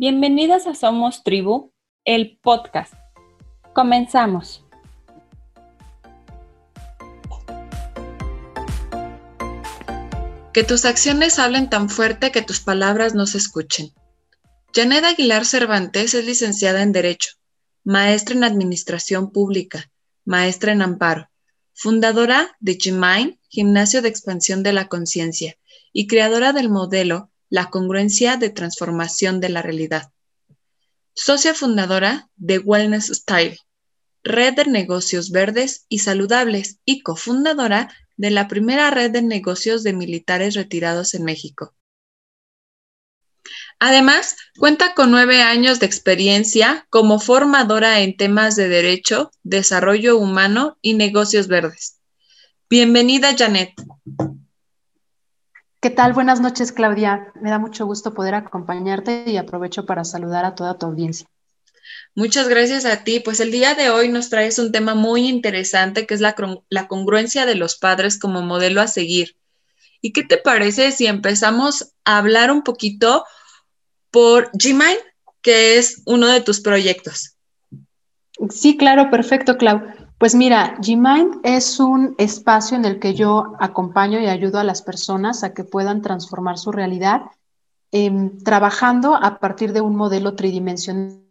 Bienvenidas 0.00 0.66
a 0.66 0.74
Somos 0.74 1.24
Tribu, 1.24 1.74
el 2.06 2.38
podcast. 2.40 2.94
Comenzamos. 3.74 4.64
Que 10.54 10.64
tus 10.64 10.86
acciones 10.86 11.38
hablen 11.38 11.68
tan 11.68 11.90
fuerte 11.90 12.32
que 12.32 12.40
tus 12.40 12.60
palabras 12.60 13.14
no 13.14 13.26
se 13.26 13.36
escuchen. 13.36 13.92
Janet 14.74 15.04
Aguilar 15.04 15.44
Cervantes 15.44 16.14
es 16.14 16.24
licenciada 16.24 16.80
en 16.80 16.92
Derecho, 16.92 17.32
maestra 17.84 18.34
en 18.34 18.44
Administración 18.44 19.30
Pública, 19.30 19.90
maestra 20.24 20.72
en 20.72 20.80
Amparo, 20.80 21.28
fundadora 21.74 22.56
de 22.58 22.78
Gmind, 22.82 23.38
Gimnasio 23.50 24.00
de 24.00 24.08
Expansión 24.08 24.62
de 24.62 24.72
la 24.72 24.88
Conciencia, 24.88 25.58
y 25.92 26.06
creadora 26.06 26.54
del 26.54 26.70
modelo 26.70 27.29
la 27.50 27.68
congruencia 27.68 28.36
de 28.36 28.48
transformación 28.48 29.40
de 29.40 29.50
la 29.50 29.60
realidad. 29.60 30.10
Socia 31.14 31.52
fundadora 31.52 32.30
de 32.36 32.58
Wellness 32.58 33.08
Style, 33.08 33.58
red 34.22 34.54
de 34.54 34.64
negocios 34.66 35.30
verdes 35.30 35.84
y 35.88 35.98
saludables 35.98 36.78
y 36.84 37.02
cofundadora 37.02 37.94
de 38.16 38.30
la 38.30 38.48
primera 38.48 38.90
red 38.90 39.10
de 39.10 39.22
negocios 39.22 39.82
de 39.82 39.92
militares 39.92 40.54
retirados 40.54 41.14
en 41.14 41.24
México. 41.24 41.74
Además, 43.78 44.36
cuenta 44.58 44.94
con 44.94 45.10
nueve 45.10 45.42
años 45.42 45.80
de 45.80 45.86
experiencia 45.86 46.86
como 46.90 47.18
formadora 47.18 48.00
en 48.00 48.16
temas 48.16 48.54
de 48.54 48.68
derecho, 48.68 49.30
desarrollo 49.42 50.18
humano 50.18 50.78
y 50.82 50.94
negocios 50.94 51.48
verdes. 51.48 51.98
Bienvenida, 52.68 53.34
Janet. 53.36 53.72
¿Qué 55.80 55.88
tal? 55.88 56.12
Buenas 56.12 56.42
noches, 56.42 56.72
Claudia. 56.72 57.32
Me 57.40 57.48
da 57.48 57.58
mucho 57.58 57.86
gusto 57.86 58.12
poder 58.12 58.34
acompañarte 58.34 59.24
y 59.26 59.38
aprovecho 59.38 59.86
para 59.86 60.04
saludar 60.04 60.44
a 60.44 60.54
toda 60.54 60.76
tu 60.76 60.84
audiencia. 60.84 61.26
Muchas 62.14 62.48
gracias 62.48 62.84
a 62.84 63.02
ti. 63.02 63.20
Pues 63.20 63.40
el 63.40 63.50
día 63.50 63.74
de 63.74 63.88
hoy 63.88 64.10
nos 64.10 64.28
traes 64.28 64.58
un 64.58 64.72
tema 64.72 64.94
muy 64.94 65.26
interesante 65.26 66.06
que 66.06 66.12
es 66.12 66.20
la, 66.20 66.36
la 66.68 66.86
congruencia 66.86 67.46
de 67.46 67.54
los 67.54 67.78
padres 67.78 68.18
como 68.18 68.42
modelo 68.42 68.82
a 68.82 68.88
seguir. 68.88 69.36
¿Y 70.02 70.12
qué 70.12 70.22
te 70.22 70.36
parece 70.36 70.92
si 70.92 71.06
empezamos 71.06 71.94
a 72.04 72.18
hablar 72.18 72.50
un 72.50 72.62
poquito 72.62 73.24
por 74.10 74.50
Gmail, 74.52 74.98
que 75.40 75.78
es 75.78 76.02
uno 76.04 76.26
de 76.26 76.42
tus 76.42 76.60
proyectos? 76.60 77.36
Sí, 78.50 78.76
claro, 78.76 79.10
perfecto, 79.10 79.56
Clau. 79.56 79.80
Pues 80.20 80.34
mira, 80.34 80.76
Gmind 80.82 81.40
es 81.44 81.80
un 81.80 82.14
espacio 82.18 82.76
en 82.76 82.84
el 82.84 83.00
que 83.00 83.14
yo 83.14 83.54
acompaño 83.58 84.20
y 84.20 84.26
ayudo 84.26 84.58
a 84.58 84.64
las 84.64 84.82
personas 84.82 85.42
a 85.44 85.54
que 85.54 85.64
puedan 85.64 86.02
transformar 86.02 86.58
su 86.58 86.72
realidad 86.72 87.22
em, 87.90 88.36
trabajando 88.40 89.14
a 89.14 89.38
partir 89.38 89.72
de 89.72 89.80
un 89.80 89.96
modelo 89.96 90.36
tridimensional. 90.36 91.24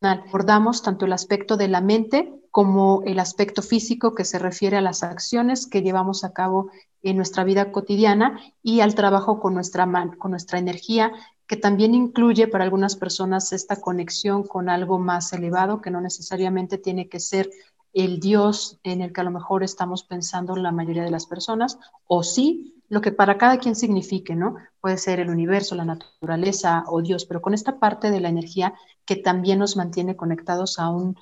Abordamos 0.00 0.82
tanto 0.82 1.04
el 1.04 1.12
aspecto 1.12 1.58
de 1.58 1.68
la 1.68 1.82
mente 1.82 2.32
como 2.50 3.02
el 3.04 3.18
aspecto 3.18 3.60
físico 3.60 4.14
que 4.14 4.24
se 4.24 4.38
refiere 4.38 4.78
a 4.78 4.80
las 4.80 5.02
acciones 5.02 5.66
que 5.66 5.82
llevamos 5.82 6.24
a 6.24 6.32
cabo 6.32 6.70
en 7.02 7.18
nuestra 7.18 7.44
vida 7.44 7.72
cotidiana 7.72 8.40
y 8.62 8.80
al 8.80 8.94
trabajo 8.94 9.38
con 9.38 9.52
nuestra, 9.52 9.86
con 10.16 10.30
nuestra 10.30 10.58
energía 10.58 11.12
que 11.46 11.56
también 11.56 11.94
incluye 11.94 12.48
para 12.48 12.64
algunas 12.64 12.96
personas 12.96 13.52
esta 13.52 13.80
conexión 13.80 14.42
con 14.42 14.68
algo 14.68 14.98
más 14.98 15.32
elevado, 15.32 15.80
que 15.80 15.90
no 15.90 16.00
necesariamente 16.00 16.78
tiene 16.78 17.08
que 17.08 17.20
ser 17.20 17.50
el 17.92 18.20
Dios 18.20 18.78
en 18.82 19.00
el 19.00 19.12
que 19.12 19.22
a 19.22 19.24
lo 19.24 19.30
mejor 19.30 19.62
estamos 19.62 20.02
pensando 20.04 20.54
la 20.56 20.72
mayoría 20.72 21.02
de 21.02 21.10
las 21.10 21.26
personas, 21.26 21.78
o 22.06 22.22
sí, 22.22 22.74
lo 22.88 23.00
que 23.00 23.10
para 23.10 23.38
cada 23.38 23.58
quien 23.58 23.74
signifique, 23.74 24.34
¿no? 24.34 24.56
Puede 24.80 24.98
ser 24.98 25.18
el 25.18 25.30
universo, 25.30 25.74
la 25.74 25.84
naturaleza 25.84 26.84
o 26.88 27.00
Dios, 27.00 27.24
pero 27.24 27.40
con 27.40 27.54
esta 27.54 27.78
parte 27.78 28.10
de 28.10 28.20
la 28.20 28.28
energía 28.28 28.74
que 29.04 29.16
también 29.16 29.58
nos 29.58 29.76
mantiene 29.76 30.14
conectados 30.14 30.78
a 30.78 30.90
un 30.90 31.16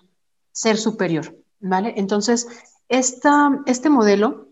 ser 0.53 0.77
superior, 0.77 1.37
¿vale? 1.61 1.95
Entonces, 1.97 2.49
esta, 2.89 3.63
este 3.67 3.89
modelo 3.89 4.49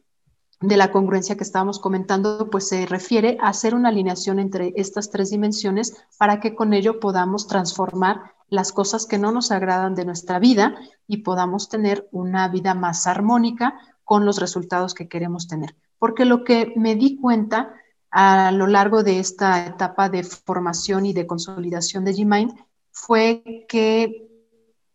de 0.63 0.77
la 0.77 0.93
congruencia 0.93 1.37
que 1.37 1.43
estábamos 1.43 1.81
comentando, 1.81 2.49
pues 2.49 2.69
se 2.69 2.87
refiere 2.87 3.37
a 3.41 3.49
hacer 3.49 3.75
una 3.75 3.89
alineación 3.89 4.39
entre 4.39 4.73
estas 4.77 5.11
tres 5.11 5.31
dimensiones 5.31 5.97
para 6.19 6.41
que 6.41 6.55
con 6.55 6.73
ello 6.73 7.01
podamos 7.01 7.49
transformar 7.49 8.33
las 8.49 8.73
cosas 8.73 9.07
que 9.07 9.19
no 9.19 9.33
nos 9.33 9.51
agradan 9.51 9.95
de 9.95 10.05
nuestra 10.05 10.39
vida 10.39 10.77
y 11.07 11.19
podamos 11.19 11.69
tener 11.69 12.09
una 12.13 12.49
vida 12.49 12.75
más 12.75 13.07
armónica 13.07 13.79
con 14.05 14.25
los 14.25 14.39
resultados 14.39 14.95
que 14.95 15.09
queremos 15.09 15.49
tener. 15.49 15.75
Porque 15.99 16.25
lo 16.25 16.45
que 16.45 16.73
me 16.77 16.95
di 16.95 17.17
cuenta 17.17 17.75
a 18.11 18.53
lo 18.53 18.67
largo 18.67 19.03
de 19.03 19.19
esta 19.19 19.67
etapa 19.67 20.09
de 20.09 20.23
formación 20.23 21.07
y 21.07 21.13
de 21.13 21.27
consolidación 21.27 22.05
de 22.05 22.13
Gmind 22.13 22.55
fue 22.93 23.65
que 23.69 24.29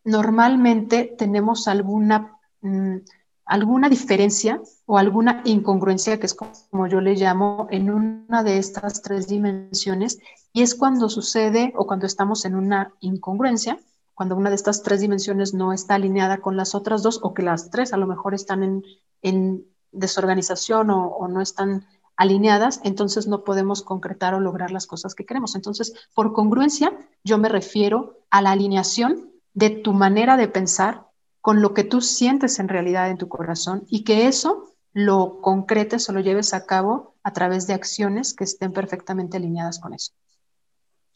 normalmente 0.03 1.15
tenemos 1.17 1.67
alguna... 1.67 2.39
Mm, 2.61 2.97
alguna 3.47 3.89
diferencia 3.89 4.61
o 4.85 4.97
alguna 4.97 5.41
incongruencia, 5.45 6.19
que 6.19 6.25
es 6.25 6.35
como 6.35 6.87
yo 6.87 7.01
le 7.01 7.15
llamo, 7.15 7.67
en 7.71 7.89
una 7.89 8.43
de 8.43 8.57
estas 8.57 9.01
tres 9.01 9.27
dimensiones, 9.27 10.19
y 10.53 10.61
es 10.61 10.75
cuando 10.75 11.09
sucede 11.09 11.73
o 11.75 11.87
cuando 11.87 12.05
estamos 12.05 12.45
en 12.45 12.55
una 12.55 12.93
incongruencia, 12.99 13.79
cuando 14.13 14.35
una 14.35 14.49
de 14.49 14.55
estas 14.55 14.83
tres 14.83 14.99
dimensiones 14.99 15.53
no 15.53 15.73
está 15.73 15.95
alineada 15.95 16.39
con 16.39 16.57
las 16.57 16.75
otras 16.75 17.03
dos, 17.03 17.19
o 17.23 17.33
que 17.33 17.41
las 17.41 17.69
tres 17.69 17.93
a 17.93 17.97
lo 17.97 18.05
mejor 18.05 18.33
están 18.33 18.83
en, 19.21 19.65
desorganización 19.93 20.89
o, 20.91 21.07
o 21.07 21.27
no 21.27 21.41
están 21.41 21.87
alineadas, 22.17 22.81
entonces 22.83 23.27
no 23.27 23.43
podemos 23.43 23.81
concretar 23.81 24.33
o 24.33 24.39
lograr 24.39 24.69
las 24.69 24.85
cosas 24.85 25.15
que 25.15 25.25
queremos. 25.25 25.55
Entonces, 25.55 25.93
por 26.13 26.33
congruencia, 26.33 26.91
yo 27.23 27.37
me 27.37 27.47
refiero 27.49 28.19
a 28.29 28.41
la 28.41 28.51
alineación 28.51 29.31
de 29.53 29.69
tu 29.69 29.93
manera 29.93 30.35
de 30.35 30.49
pensar 30.49 31.06
con 31.41 31.61
lo 31.61 31.73
que 31.73 31.83
tú 31.83 32.01
sientes 32.01 32.59
en 32.59 32.67
realidad 32.67 33.09
en 33.09 33.17
tu 33.17 33.27
corazón 33.27 33.85
y 33.87 34.03
que 34.03 34.27
eso 34.27 34.73
lo 34.93 35.41
concretes 35.41 36.09
o 36.09 36.13
lo 36.13 36.19
lleves 36.19 36.53
a 36.53 36.65
cabo 36.65 37.15
a 37.23 37.33
través 37.33 37.67
de 37.67 37.73
acciones 37.73 38.33
que 38.33 38.43
estén 38.43 38.73
perfectamente 38.73 39.37
alineadas 39.37 39.79
con 39.79 39.93
eso. 39.93 40.13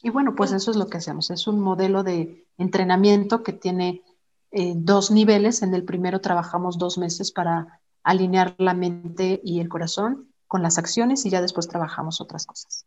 Y 0.02 0.10
bueno, 0.10 0.34
pues 0.34 0.52
eso 0.52 0.70
es 0.70 0.76
lo 0.76 0.88
que 0.88 0.98
hacemos. 0.98 1.30
Es 1.30 1.46
un 1.46 1.60
modelo 1.60 2.02
de 2.02 2.46
entrenamiento 2.58 3.42
que 3.42 3.52
tiene 3.52 4.02
eh, 4.50 4.74
dos 4.76 5.10
niveles. 5.10 5.62
En 5.62 5.74
el 5.74 5.84
primero 5.84 6.20
trabajamos 6.20 6.76
dos 6.76 6.98
meses 6.98 7.32
para 7.32 7.80
alinear 8.02 8.54
la 8.58 8.74
mente 8.74 9.40
y 9.44 9.60
el 9.60 9.68
corazón 9.68 10.28
con 10.48 10.62
las 10.62 10.76
acciones 10.76 11.24
y 11.24 11.30
ya 11.30 11.40
después 11.40 11.68
trabajamos 11.68 12.20
otras 12.20 12.46
cosas. 12.46 12.84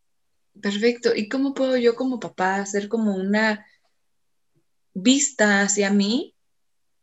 Perfecto. 0.60 1.14
¿Y 1.14 1.28
cómo 1.28 1.54
puedo 1.54 1.76
yo 1.76 1.96
como 1.96 2.20
papá 2.20 2.56
hacer 2.56 2.88
como 2.88 3.16
una 3.16 3.66
vista 4.94 5.62
hacia 5.62 5.90
mí 5.90 6.35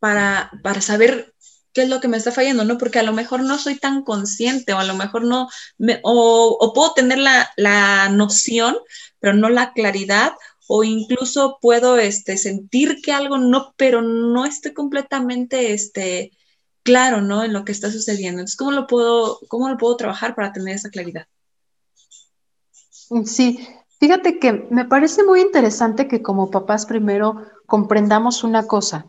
para, 0.04 0.52
para 0.64 0.82
saber 0.82 1.34
qué 1.72 1.84
es 1.84 1.88
lo 1.88 2.02
que 2.02 2.10
me 2.10 2.18
está 2.18 2.34
fallando, 2.34 2.66
¿no? 2.66 2.78
Porque 2.78 3.00
a 3.00 3.04
lo 3.04 3.14
mejor 3.14 3.42
no 3.42 3.58
soy 3.58 3.80
tan 3.80 4.04
consciente 4.04 4.74
o 4.74 4.78
a 4.78 4.84
lo 4.84 4.96
mejor 4.96 5.24
no, 5.24 5.48
me, 5.78 6.02
o, 6.04 6.58
o, 6.60 6.74
puedo 6.74 6.94
tener 6.94 7.20
la, 7.20 7.50
la, 7.56 8.10
noción, 8.10 8.76
pero 9.22 9.34
no 9.34 9.48
la 9.48 9.72
claridad, 9.72 10.34
o 10.68 10.84
incluso 10.84 11.58
puedo 11.62 11.98
este, 12.00 12.36
sentir 12.36 12.98
que 13.02 13.14
algo 13.14 13.38
no, 13.38 13.74
pero 13.78 14.02
no 14.02 14.44
estoy 14.44 14.74
completamente 14.74 15.72
este, 15.72 16.34
claro, 16.84 17.22
¿no? 17.22 17.42
En 17.42 17.54
lo 17.54 17.64
que 17.64 17.72
está 17.72 17.90
sucediendo. 17.90 18.42
Entonces, 18.42 18.58
¿cómo 18.58 18.72
lo 18.72 18.88
puedo, 18.88 19.40
cómo 19.48 19.70
lo 19.70 19.78
puedo 19.78 19.96
trabajar 19.96 20.36
para 20.36 20.52
tener 20.52 20.76
esa 20.76 20.90
claridad? 20.90 21.28
Sí, 23.24 23.66
fíjate 24.02 24.38
que 24.38 24.68
me 24.70 24.84
parece 24.84 25.24
muy 25.24 25.40
interesante 25.40 26.10
que 26.10 26.22
como 26.22 26.52
papás 26.52 26.86
primero 26.86 27.38
comprendamos 27.68 28.44
una 28.44 28.68
cosa, 28.68 29.08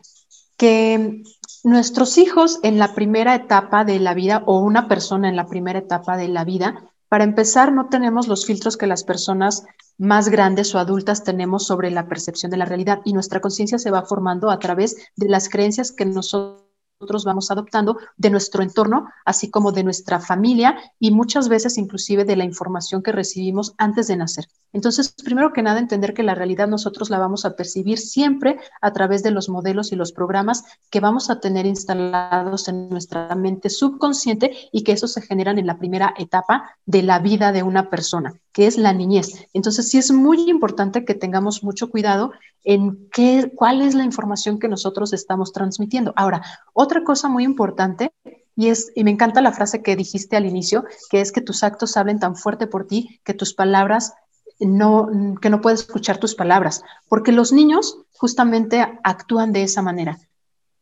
que 0.56 1.22
nuestros 1.62 2.18
hijos 2.18 2.60
en 2.62 2.78
la 2.78 2.94
primera 2.94 3.34
etapa 3.34 3.84
de 3.84 3.98
la 3.98 4.14
vida 4.14 4.42
o 4.46 4.58
una 4.60 4.88
persona 4.88 5.28
en 5.28 5.36
la 5.36 5.46
primera 5.46 5.78
etapa 5.78 6.16
de 6.16 6.28
la 6.28 6.44
vida, 6.44 6.90
para 7.08 7.24
empezar, 7.24 7.72
no 7.72 7.88
tenemos 7.88 8.28
los 8.28 8.46
filtros 8.46 8.76
que 8.76 8.86
las 8.86 9.04
personas 9.04 9.64
más 9.98 10.28
grandes 10.28 10.74
o 10.74 10.78
adultas 10.78 11.22
tenemos 11.24 11.66
sobre 11.66 11.90
la 11.90 12.08
percepción 12.08 12.50
de 12.50 12.56
la 12.56 12.64
realidad 12.64 13.00
y 13.04 13.12
nuestra 13.12 13.40
conciencia 13.40 13.78
se 13.78 13.90
va 13.90 14.02
formando 14.02 14.50
a 14.50 14.58
través 14.58 14.96
de 15.16 15.28
las 15.28 15.48
creencias 15.48 15.92
que 15.92 16.04
nosotros 16.04 16.63
nosotros 17.04 17.24
vamos 17.26 17.50
adoptando 17.50 17.98
de 18.16 18.30
nuestro 18.30 18.62
entorno, 18.62 19.08
así 19.26 19.50
como 19.50 19.72
de 19.72 19.84
nuestra 19.84 20.20
familia 20.20 20.78
y 20.98 21.10
muchas 21.10 21.50
veces 21.50 21.76
inclusive 21.76 22.24
de 22.24 22.34
la 22.34 22.44
información 22.44 23.02
que 23.02 23.12
recibimos 23.12 23.74
antes 23.76 24.06
de 24.06 24.16
nacer. 24.16 24.46
Entonces, 24.72 25.14
primero 25.22 25.52
que 25.52 25.62
nada, 25.62 25.80
entender 25.80 26.14
que 26.14 26.22
la 26.22 26.34
realidad 26.34 26.66
nosotros 26.66 27.10
la 27.10 27.18
vamos 27.18 27.44
a 27.44 27.56
percibir 27.56 27.98
siempre 27.98 28.58
a 28.80 28.92
través 28.94 29.22
de 29.22 29.32
los 29.32 29.50
modelos 29.50 29.92
y 29.92 29.96
los 29.96 30.12
programas 30.12 30.64
que 30.88 31.00
vamos 31.00 31.28
a 31.28 31.40
tener 31.40 31.66
instalados 31.66 32.68
en 32.68 32.88
nuestra 32.88 33.34
mente 33.34 33.68
subconsciente 33.68 34.52
y 34.72 34.82
que 34.82 34.92
eso 34.92 35.06
se 35.06 35.20
generan 35.20 35.58
en 35.58 35.66
la 35.66 35.76
primera 35.76 36.14
etapa 36.16 36.70
de 36.86 37.02
la 37.02 37.18
vida 37.18 37.52
de 37.52 37.62
una 37.62 37.90
persona, 37.90 38.34
que 38.54 38.68
es 38.68 38.78
la 38.78 38.92
niñez. 38.92 39.48
Entonces, 39.52 39.90
sí 39.90 39.98
es 39.98 40.12
muy 40.12 40.48
importante 40.48 41.04
que 41.04 41.14
tengamos 41.14 41.64
mucho 41.64 41.90
cuidado 41.90 42.30
en 42.62 43.10
qué, 43.10 43.52
cuál 43.54 43.82
es 43.82 43.94
la 43.94 44.04
información 44.04 44.60
que 44.60 44.68
nosotros 44.68 45.12
estamos 45.12 45.52
transmitiendo. 45.52 46.14
Ahora, 46.16 46.40
otra 46.72 47.02
cosa 47.02 47.28
muy 47.28 47.42
importante, 47.42 48.12
y, 48.54 48.68
es, 48.68 48.92
y 48.94 49.02
me 49.02 49.10
encanta 49.10 49.42
la 49.42 49.52
frase 49.52 49.82
que 49.82 49.96
dijiste 49.96 50.36
al 50.36 50.46
inicio, 50.46 50.84
que 51.10 51.20
es 51.20 51.32
que 51.32 51.40
tus 51.40 51.64
actos 51.64 51.96
hablen 51.96 52.20
tan 52.20 52.36
fuerte 52.36 52.68
por 52.68 52.86
ti 52.86 53.20
que 53.24 53.34
tus 53.34 53.54
palabras 53.54 54.14
no, 54.60 55.08
que 55.42 55.50
no 55.50 55.60
puede 55.60 55.74
escuchar 55.74 56.18
tus 56.18 56.36
palabras, 56.36 56.84
porque 57.08 57.32
los 57.32 57.52
niños 57.52 57.98
justamente 58.12 58.86
actúan 59.02 59.52
de 59.52 59.64
esa 59.64 59.82
manera. 59.82 60.20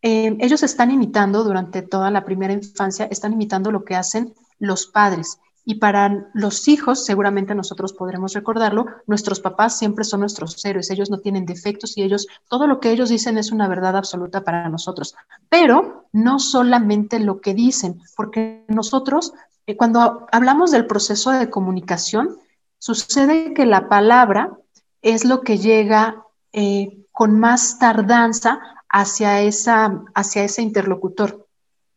Eh, 0.02 0.36
ellos 0.40 0.62
están 0.62 0.90
imitando 0.90 1.42
durante 1.42 1.80
toda 1.80 2.10
la 2.10 2.26
primera 2.26 2.52
infancia, 2.52 3.06
están 3.06 3.32
imitando 3.32 3.72
lo 3.72 3.82
que 3.86 3.96
hacen 3.96 4.34
los 4.58 4.86
padres. 4.86 5.38
Y 5.64 5.76
para 5.76 6.28
los 6.34 6.66
hijos, 6.66 7.04
seguramente 7.04 7.54
nosotros 7.54 7.92
podremos 7.92 8.32
recordarlo, 8.32 8.86
nuestros 9.06 9.40
papás 9.40 9.78
siempre 9.78 10.04
son 10.04 10.20
nuestros 10.20 10.62
héroes, 10.64 10.90
ellos 10.90 11.10
no 11.10 11.18
tienen 11.18 11.46
defectos 11.46 11.96
y 11.96 12.02
ellos, 12.02 12.26
todo 12.48 12.66
lo 12.66 12.80
que 12.80 12.90
ellos 12.90 13.10
dicen 13.10 13.38
es 13.38 13.52
una 13.52 13.68
verdad 13.68 13.96
absoluta 13.96 14.42
para 14.42 14.68
nosotros. 14.68 15.14
Pero 15.48 16.06
no 16.12 16.38
solamente 16.38 17.20
lo 17.20 17.40
que 17.40 17.54
dicen, 17.54 18.00
porque 18.16 18.64
nosotros, 18.68 19.32
eh, 19.66 19.76
cuando 19.76 20.26
hablamos 20.32 20.72
del 20.72 20.86
proceso 20.86 21.30
de 21.30 21.48
comunicación, 21.48 22.36
sucede 22.78 23.54
que 23.54 23.64
la 23.64 23.88
palabra 23.88 24.58
es 25.00 25.24
lo 25.24 25.42
que 25.42 25.58
llega 25.58 26.24
eh, 26.52 26.98
con 27.12 27.38
más 27.38 27.78
tardanza 27.78 28.60
hacia, 28.88 29.40
esa, 29.42 30.02
hacia 30.14 30.44
ese 30.44 30.62
interlocutor. 30.62 31.46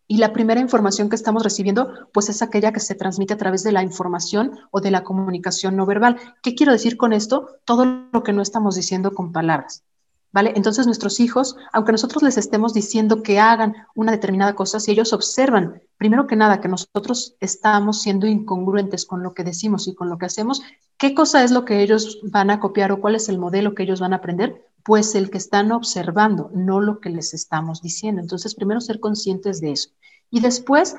Y 0.07 0.17
la 0.17 0.33
primera 0.33 0.61
información 0.61 1.09
que 1.09 1.15
estamos 1.15 1.43
recibiendo, 1.43 1.91
pues 2.13 2.29
es 2.29 2.41
aquella 2.43 2.71
que 2.71 2.79
se 2.79 2.93
transmite 2.93 3.33
a 3.33 3.37
través 3.37 3.63
de 3.63 3.71
la 3.71 3.81
información 3.81 4.59
o 4.69 4.79
de 4.79 4.91
la 4.91 5.03
comunicación 5.03 5.75
no 5.75 5.85
verbal. 5.85 6.17
¿Qué 6.43 6.53
quiero 6.53 6.71
decir 6.71 6.95
con 6.95 7.11
esto? 7.11 7.57
Todo 7.65 7.85
lo 8.11 8.23
que 8.23 8.33
no 8.33 8.43
estamos 8.43 8.75
diciendo 8.75 9.13
con 9.13 9.31
palabras. 9.31 9.83
¿Vale? 10.31 10.51
Entonces 10.55 10.85
nuestros 10.85 11.21
hijos, 11.21 11.55
aunque 11.71 11.93
nosotros 11.93 12.21
les 12.21 12.37
estemos 12.37 12.73
diciendo 12.73 13.23
que 13.23 13.39
hagan 13.39 13.73
una 13.95 14.11
determinada 14.11 14.53
cosa, 14.53 14.81
si 14.81 14.91
ellos 14.91 15.13
observan, 15.13 15.81
primero 15.97 16.27
que 16.27 16.35
nada, 16.35 16.59
que 16.59 16.67
nosotros 16.67 17.35
estamos 17.39 18.01
siendo 18.01 18.27
incongruentes 18.27 19.05
con 19.05 19.23
lo 19.23 19.33
que 19.33 19.45
decimos 19.45 19.87
y 19.87 19.95
con 19.95 20.09
lo 20.09 20.17
que 20.17 20.25
hacemos, 20.25 20.61
¿qué 20.97 21.15
cosa 21.15 21.41
es 21.45 21.51
lo 21.51 21.63
que 21.63 21.81
ellos 21.81 22.19
van 22.23 22.49
a 22.49 22.59
copiar 22.59 22.91
o 22.91 22.99
cuál 22.99 23.15
es 23.15 23.29
el 23.29 23.39
modelo 23.39 23.73
que 23.75 23.83
ellos 23.83 24.01
van 24.01 24.11
a 24.11 24.17
aprender? 24.17 24.61
Pues 24.85 25.15
el 25.15 25.29
que 25.29 25.37
están 25.37 25.73
observando, 25.73 26.49
no 26.53 26.79
lo 26.79 27.01
que 27.01 27.09
les 27.09 27.33
estamos 27.33 27.81
diciendo. 27.81 28.21
Entonces, 28.21 28.55
primero 28.55 28.79
ser 28.79 29.01
conscientes 29.01 29.59
de 29.59 29.73
eso. 29.73 29.89
Y 30.31 30.39
después 30.39 30.95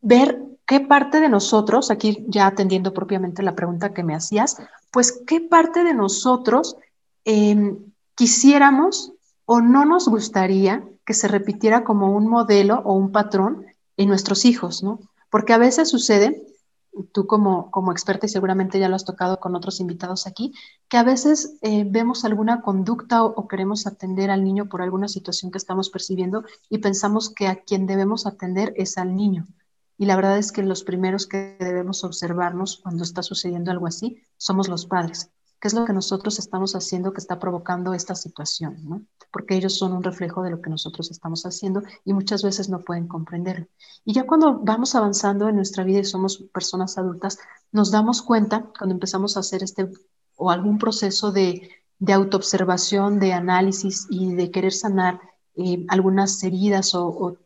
ver 0.00 0.40
qué 0.64 0.80
parte 0.80 1.20
de 1.20 1.28
nosotros, 1.28 1.90
aquí 1.90 2.24
ya 2.28 2.46
atendiendo 2.46 2.94
propiamente 2.94 3.42
la 3.42 3.54
pregunta 3.54 3.92
que 3.92 4.02
me 4.02 4.14
hacías, 4.14 4.56
pues 4.90 5.22
qué 5.26 5.42
parte 5.42 5.84
de 5.84 5.92
nosotros... 5.92 6.76
Eh, 7.24 7.76
quisiéramos 8.16 9.12
o 9.44 9.60
no 9.60 9.84
nos 9.84 10.08
gustaría 10.08 10.82
que 11.04 11.14
se 11.14 11.28
repitiera 11.28 11.84
como 11.84 12.10
un 12.10 12.26
modelo 12.26 12.82
o 12.84 12.94
un 12.94 13.12
patrón 13.12 13.64
en 13.96 14.08
nuestros 14.08 14.44
hijos, 14.44 14.82
¿no? 14.82 14.98
Porque 15.30 15.52
a 15.52 15.58
veces 15.58 15.88
sucede, 15.88 16.42
tú 17.12 17.26
como, 17.26 17.70
como 17.70 17.92
experta 17.92 18.26
y 18.26 18.28
seguramente 18.28 18.78
ya 18.78 18.88
lo 18.88 18.96
has 18.96 19.04
tocado 19.04 19.38
con 19.40 19.54
otros 19.54 19.80
invitados 19.80 20.26
aquí, 20.26 20.52
que 20.88 20.96
a 20.96 21.02
veces 21.02 21.56
eh, 21.62 21.84
vemos 21.86 22.24
alguna 22.24 22.60
conducta 22.62 23.24
o, 23.24 23.34
o, 23.34 23.48
queremos 23.48 23.86
atender 23.86 24.30
al 24.30 24.44
niño 24.44 24.68
por 24.68 24.82
alguna 24.82 25.08
situación 25.08 25.50
que 25.50 25.58
estamos 25.58 25.90
percibiendo 25.90 26.44
y 26.68 26.78
pensamos 26.78 27.30
que 27.30 27.48
a 27.48 27.56
quien 27.56 27.86
debemos 27.86 28.26
atender 28.26 28.72
es 28.76 28.98
al 28.98 29.14
niño. 29.14 29.46
Y 29.98 30.06
la 30.06 30.16
verdad 30.16 30.38
es 30.38 30.52
que 30.52 30.62
los 30.62 30.84
primeros 30.84 31.26
que 31.26 31.56
debemos 31.58 32.04
observarnos 32.04 32.80
cuando 32.82 33.02
está 33.02 33.22
sucediendo 33.22 33.70
algo 33.70 33.86
así 33.86 34.22
somos 34.36 34.68
los 34.68 34.86
padres 34.86 35.30
qué 35.60 35.68
es 35.68 35.74
lo 35.74 35.84
que 35.84 35.92
nosotros 35.92 36.38
estamos 36.38 36.74
haciendo 36.74 37.12
que 37.12 37.20
está 37.20 37.38
provocando 37.38 37.94
esta 37.94 38.14
situación, 38.14 38.76
¿no? 38.84 39.02
Porque 39.30 39.56
ellos 39.56 39.76
son 39.78 39.92
un 39.92 40.02
reflejo 40.02 40.42
de 40.42 40.50
lo 40.50 40.60
que 40.60 40.70
nosotros 40.70 41.10
estamos 41.10 41.44
haciendo 41.44 41.82
y 42.04 42.12
muchas 42.12 42.42
veces 42.42 42.68
no 42.68 42.80
pueden 42.80 43.08
comprenderlo. 43.08 43.66
Y 44.04 44.12
ya 44.12 44.26
cuando 44.26 44.58
vamos 44.58 44.94
avanzando 44.94 45.48
en 45.48 45.56
nuestra 45.56 45.84
vida 45.84 46.00
y 46.00 46.04
somos 46.04 46.38
personas 46.52 46.98
adultas, 46.98 47.38
nos 47.72 47.90
damos 47.90 48.22
cuenta 48.22 48.70
cuando 48.78 48.94
empezamos 48.94 49.36
a 49.36 49.40
hacer 49.40 49.62
este 49.62 49.90
o 50.36 50.50
algún 50.50 50.78
proceso 50.78 51.32
de, 51.32 51.70
de 51.98 52.12
autoobservación, 52.12 53.18
de 53.18 53.32
análisis 53.32 54.06
y 54.10 54.34
de 54.34 54.50
querer 54.50 54.72
sanar 54.72 55.20
eh, 55.54 55.86
algunas 55.88 56.42
heridas 56.42 56.94
o, 56.94 57.06
o 57.06 57.36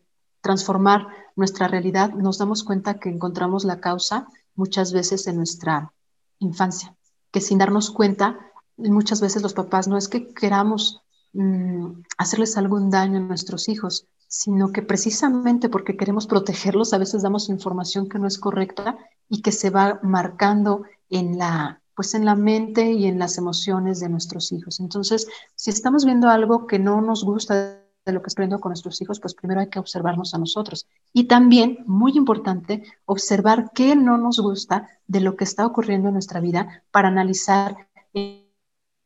transformar 0.41 1.07
nuestra 1.37 1.69
realidad, 1.69 2.11
nos 2.11 2.39
damos 2.39 2.65
cuenta 2.65 2.99
que 2.99 3.09
encontramos 3.09 3.65
la 3.65 3.81
causa 3.81 4.27
muchas 4.57 4.93
veces 4.93 5.29
en 5.29 5.37
nuestra 5.37 5.93
infancia 6.41 6.97
que 7.31 7.41
sin 7.41 7.59
darnos 7.59 7.91
cuenta, 7.91 8.39
muchas 8.77 9.21
veces 9.21 9.43
los 9.43 9.55
papás 9.55 9.89
no 9.89 9.97
es 9.97 10.09
que 10.09 10.33
queramos 10.33 11.03
mmm, 11.33 12.03
hacerles 12.19 12.57
algún 12.57 12.91
daño 12.91 13.19
a 13.19 13.23
nuestros 13.23 13.69
hijos, 13.69 14.07
sino 14.29 14.73
que 14.73 14.83
precisamente 14.83 15.69
porque 15.69 15.97
queremos 15.97 16.27
protegerlos, 16.27 16.93
a 16.93 16.99
veces 16.99 17.23
damos 17.23 17.49
información 17.49 18.09
que 18.09 18.19
no 18.19 18.27
es 18.27 18.39
correcta 18.39 18.97
y 19.29 19.43
que 19.43 19.53
se 19.53 19.71
va 19.71 19.99
marcando 20.03 20.85
en 21.09 21.37
la, 21.37 21.83
pues 21.97 22.15
en 22.15 22.25
la 22.25 22.37
mente 22.37 22.93
y 22.93 23.07
en 23.07 23.19
las 23.19 23.39
emociones 23.39 24.01
de 24.01 24.09
nuestros 24.09 24.53
hijos. 24.53 24.81
Entonces, 24.81 25.27
si 25.57 25.71
estamos 25.71 26.05
viendo 26.05 26.29
algo 26.29 26.67
que 26.67 26.79
no 26.79 27.01
nos 27.01 27.25
gusta 27.25 27.81
de 28.07 28.13
lo 28.13 28.23
que 28.23 28.29
estoy 28.29 28.45
viendo 28.45 28.61
con 28.61 28.71
nuestros 28.71 29.01
hijos, 29.03 29.21
pues 29.21 29.35
primero 29.35 29.61
hay 29.61 29.69
que 29.69 29.79
observarnos 29.79 30.33
a 30.33 30.39
nosotros. 30.39 30.87
Y 31.13 31.25
también, 31.25 31.79
muy 31.87 32.13
importante, 32.17 32.85
observar 33.05 33.71
qué 33.75 33.97
no 33.97 34.17
nos 34.17 34.39
gusta 34.39 34.89
de 35.07 35.21
lo 35.21 35.37
que 35.37 35.45
está 35.45 35.67
ocurriendo 35.67 36.09
en 36.09 36.15
nuestra 36.15 36.41
vida 36.41 36.85
para 36.91 37.09
analizar 37.09 37.89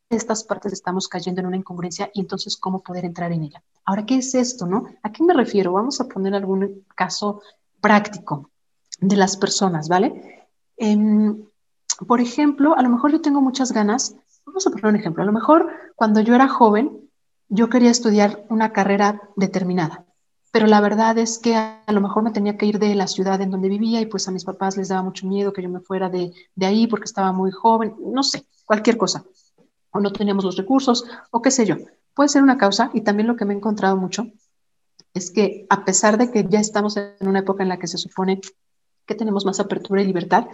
estas 0.09 0.43
partes 0.43 0.71
estamos 0.71 1.07
cayendo 1.07 1.41
en 1.41 1.47
una 1.47 1.57
incongruencia 1.57 2.11
y 2.13 2.21
entonces 2.21 2.57
cómo 2.57 2.81
poder 2.81 3.05
entrar 3.05 3.31
en 3.31 3.43
ella. 3.43 3.63
Ahora, 3.85 4.05
¿qué 4.05 4.17
es 4.17 4.35
esto, 4.35 4.65
no? 4.65 4.85
¿A 5.01 5.11
qué 5.11 5.23
me 5.23 5.33
refiero? 5.33 5.73
Vamos 5.73 5.99
a 5.99 6.07
poner 6.07 6.35
algún 6.35 6.85
caso 6.95 7.41
práctico 7.81 8.51
de 8.99 9.15
las 9.15 9.35
personas, 9.37 9.89
¿vale? 9.89 10.47
Eh, 10.77 11.35
por 12.07 12.21
ejemplo, 12.21 12.75
a 12.75 12.81
lo 12.81 12.89
mejor 12.89 13.11
yo 13.11 13.21
tengo 13.21 13.41
muchas 13.41 13.71
ganas, 13.71 14.15
vamos 14.45 14.67
a 14.67 14.69
poner 14.69 14.87
un 14.87 14.95
ejemplo, 14.95 15.23
a 15.23 15.25
lo 15.25 15.31
mejor 15.31 15.69
cuando 15.95 16.19
yo 16.19 16.35
era 16.35 16.47
joven, 16.47 17.09
yo 17.47 17.69
quería 17.69 17.91
estudiar 17.91 18.45
una 18.49 18.73
carrera 18.73 19.21
determinada, 19.35 20.05
pero 20.55 20.67
la 20.67 20.79
verdad 20.79 21.17
es 21.17 21.37
que 21.37 21.53
a, 21.53 21.83
lo 21.91 21.99
mejor 21.99 22.23
me 22.23 22.31
tenía 22.31 22.55
que 22.55 22.65
ir 22.65 22.79
de 22.79 22.95
la 22.95 23.07
ciudad 23.07 23.41
en 23.41 23.51
donde 23.51 23.67
vivía 23.67 23.99
y 23.99 24.05
pues 24.05 24.25
a 24.29 24.31
mis 24.31 24.45
papás 24.45 24.77
les 24.77 24.87
daba 24.87 25.03
mucho 25.03 25.27
miedo 25.27 25.51
que 25.51 25.61
yo 25.61 25.67
me 25.67 25.81
fuera 25.81 26.07
de, 26.07 26.31
de 26.55 26.65
ahí 26.65 26.87
porque 26.87 27.03
estaba 27.03 27.33
muy 27.33 27.51
joven, 27.51 27.93
no 27.99 28.23
sé, 28.23 28.47
cualquier 28.63 28.95
cosa, 28.95 29.25
o 29.91 29.99
no 29.99 30.13
teníamos 30.13 30.45
los 30.45 30.55
recursos, 30.55 31.03
o 31.29 31.41
qué 31.41 31.51
sé 31.51 31.65
yo. 31.65 31.75
Puede 32.13 32.29
ser 32.29 32.41
una 32.41 32.57
causa 32.57 32.89
y 32.93 33.01
también 33.01 33.27
lo 33.27 33.35
que 33.35 33.43
me 33.43 33.53
he 33.53 33.57
encontrado 33.57 33.97
mucho 33.97 34.27
es 35.13 35.29
que 35.29 35.67
a 35.69 35.83
pesar 35.83 36.17
de 36.17 36.31
que 36.31 36.45
ya 36.47 36.61
estamos 36.61 36.95
en 36.95 37.27
una 37.27 37.39
época 37.39 37.61
en 37.61 37.67
la 37.67 37.77
que 37.77 37.87
se 37.87 37.97
supone 37.97 38.39
que 39.05 39.15
tenemos 39.15 39.45
más 39.45 39.59
apertura 39.59 40.03
y 40.03 40.05
libertad, 40.05 40.47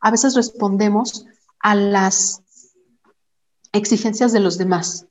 a 0.00 0.10
veces 0.12 0.36
respondemos 0.36 1.26
a 1.58 1.74
las 1.74 2.44
exigencias 3.72 4.30
de 4.30 4.38
los 4.38 4.56
demás. 4.56 5.07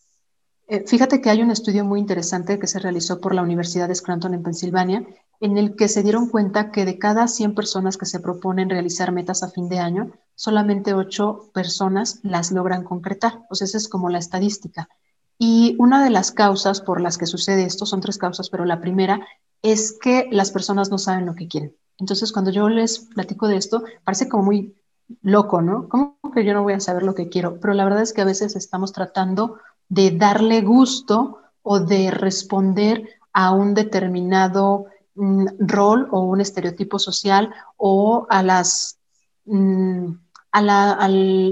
Eh, 0.70 0.84
fíjate 0.86 1.22
que 1.22 1.30
hay 1.30 1.42
un 1.42 1.52
estudio 1.52 1.86
muy 1.86 2.00
interesante 2.00 2.60
que 2.60 2.68
se 2.68 2.80
realizó 2.80 3.22
por 3.22 3.34
la 3.34 3.42
Universidad 3.42 3.88
de 3.88 3.96
Scranton 3.96 4.34
en 4.34 4.44
Pensilvania, 4.44 5.08
en 5.40 5.58
el 5.58 5.78
que 5.78 5.88
se 5.88 6.04
dieron 6.04 6.28
cuenta 6.28 6.72
que 6.72 6.84
de 6.84 7.00
cada 7.00 7.28
100 7.30 7.56
personas 7.56 7.96
que 7.96 8.06
se 8.06 8.20
proponen 8.20 8.70
realizar 8.70 9.14
metas 9.14 9.44
a 9.44 9.50
fin 9.50 9.70
de 9.70 9.80
año, 9.80 10.12
solamente 10.36 10.94
8 10.94 11.52
personas 11.54 12.20
las 12.24 12.52
logran 12.52 12.84
concretar. 12.84 13.46
Pues 13.48 13.62
esa 13.62 13.78
es 13.78 13.88
como 13.88 14.10
la 14.10 14.18
estadística. 14.18 14.90
Y 15.38 15.78
una 15.80 16.04
de 16.04 16.10
las 16.10 16.32
causas 16.32 16.82
por 16.82 17.00
las 17.00 17.18
que 17.18 17.28
sucede 17.28 17.64
esto, 17.64 17.86
son 17.86 18.02
tres 18.02 18.18
causas, 18.18 18.50
pero 18.50 18.66
la 18.66 18.82
primera 18.82 19.22
es 19.62 19.98
que 19.98 20.28
las 20.32 20.52
personas 20.52 20.90
no 20.92 20.98
saben 20.98 21.28
lo 21.28 21.36
que 21.36 21.48
quieren. 21.48 21.76
Entonces, 21.98 22.34
cuando 22.34 22.52
yo 22.52 22.68
les 22.68 23.00
platico 23.00 23.48
de 23.48 23.56
esto, 23.56 23.84
parece 24.04 24.28
como 24.28 24.44
muy 24.44 24.76
loco, 25.22 25.62
¿no? 25.62 25.88
¿Cómo 25.88 26.18
que 26.34 26.44
yo 26.44 26.54
no 26.54 26.64
voy 26.64 26.74
a 26.74 26.80
saber 26.80 27.04
lo 27.04 27.16
que 27.16 27.30
quiero? 27.30 27.60
Pero 27.62 27.74
la 27.74 27.86
verdad 27.86 28.02
es 28.02 28.12
que 28.12 28.22
a 28.22 28.26
veces 28.26 28.56
estamos 28.56 28.92
tratando 28.92 29.60
de 29.90 30.12
darle 30.12 30.62
gusto 30.62 31.40
o 31.62 31.80
de 31.80 32.12
responder 32.12 33.08
a 33.34 33.52
un 33.52 33.74
determinado 33.74 34.86
mm, 35.16 35.46
rol 35.60 36.08
o 36.12 36.22
un 36.22 36.42
estereotipo 36.42 37.00
social 37.00 37.54
o 37.78 38.26
a 38.30 38.44
las 38.44 38.98
mm, 39.46 40.14
a 40.52 40.62
la, 40.62 41.10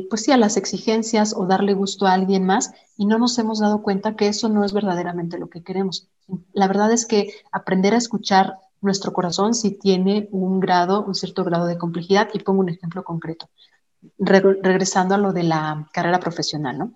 pues 0.10 0.24
sí, 0.24 0.32
a 0.32 0.38
las 0.38 0.58
exigencias 0.58 1.36
o 1.36 1.46
darle 1.46 1.74
gusto 1.74 2.08
a 2.08 2.14
alguien 2.14 2.46
más 2.46 2.72
y 2.98 3.06
no 3.06 3.20
nos 3.20 3.38
hemos 3.38 3.60
dado 3.60 3.84
cuenta 3.84 4.16
que 4.16 4.28
eso 4.28 4.50
no 4.50 4.64
es 4.64 4.74
verdaderamente 4.74 5.38
lo 5.38 5.50
que 5.50 5.64
queremos. 5.64 6.08
La 6.54 6.68
verdad 6.68 6.92
es 6.92 7.06
que 7.06 7.32
aprender 7.52 7.94
a 7.94 7.98
escuchar 7.98 8.58
nuestro 8.82 9.14
corazón 9.14 9.54
sí 9.54 9.72
tiene 9.72 10.28
un 10.32 10.60
grado, 10.60 11.04
un 11.04 11.14
cierto 11.14 11.44
grado 11.44 11.66
de 11.66 11.78
complejidad 11.78 12.30
y 12.34 12.40
pongo 12.40 12.62
un 12.62 12.70
ejemplo 12.70 13.04
concreto. 13.04 13.50
Re 14.18 14.42
regresando 14.62 15.16
a 15.16 15.20
lo 15.20 15.34
de 15.34 15.44
la 15.44 15.88
carrera 15.92 16.20
profesional, 16.20 16.78
¿no? 16.78 16.94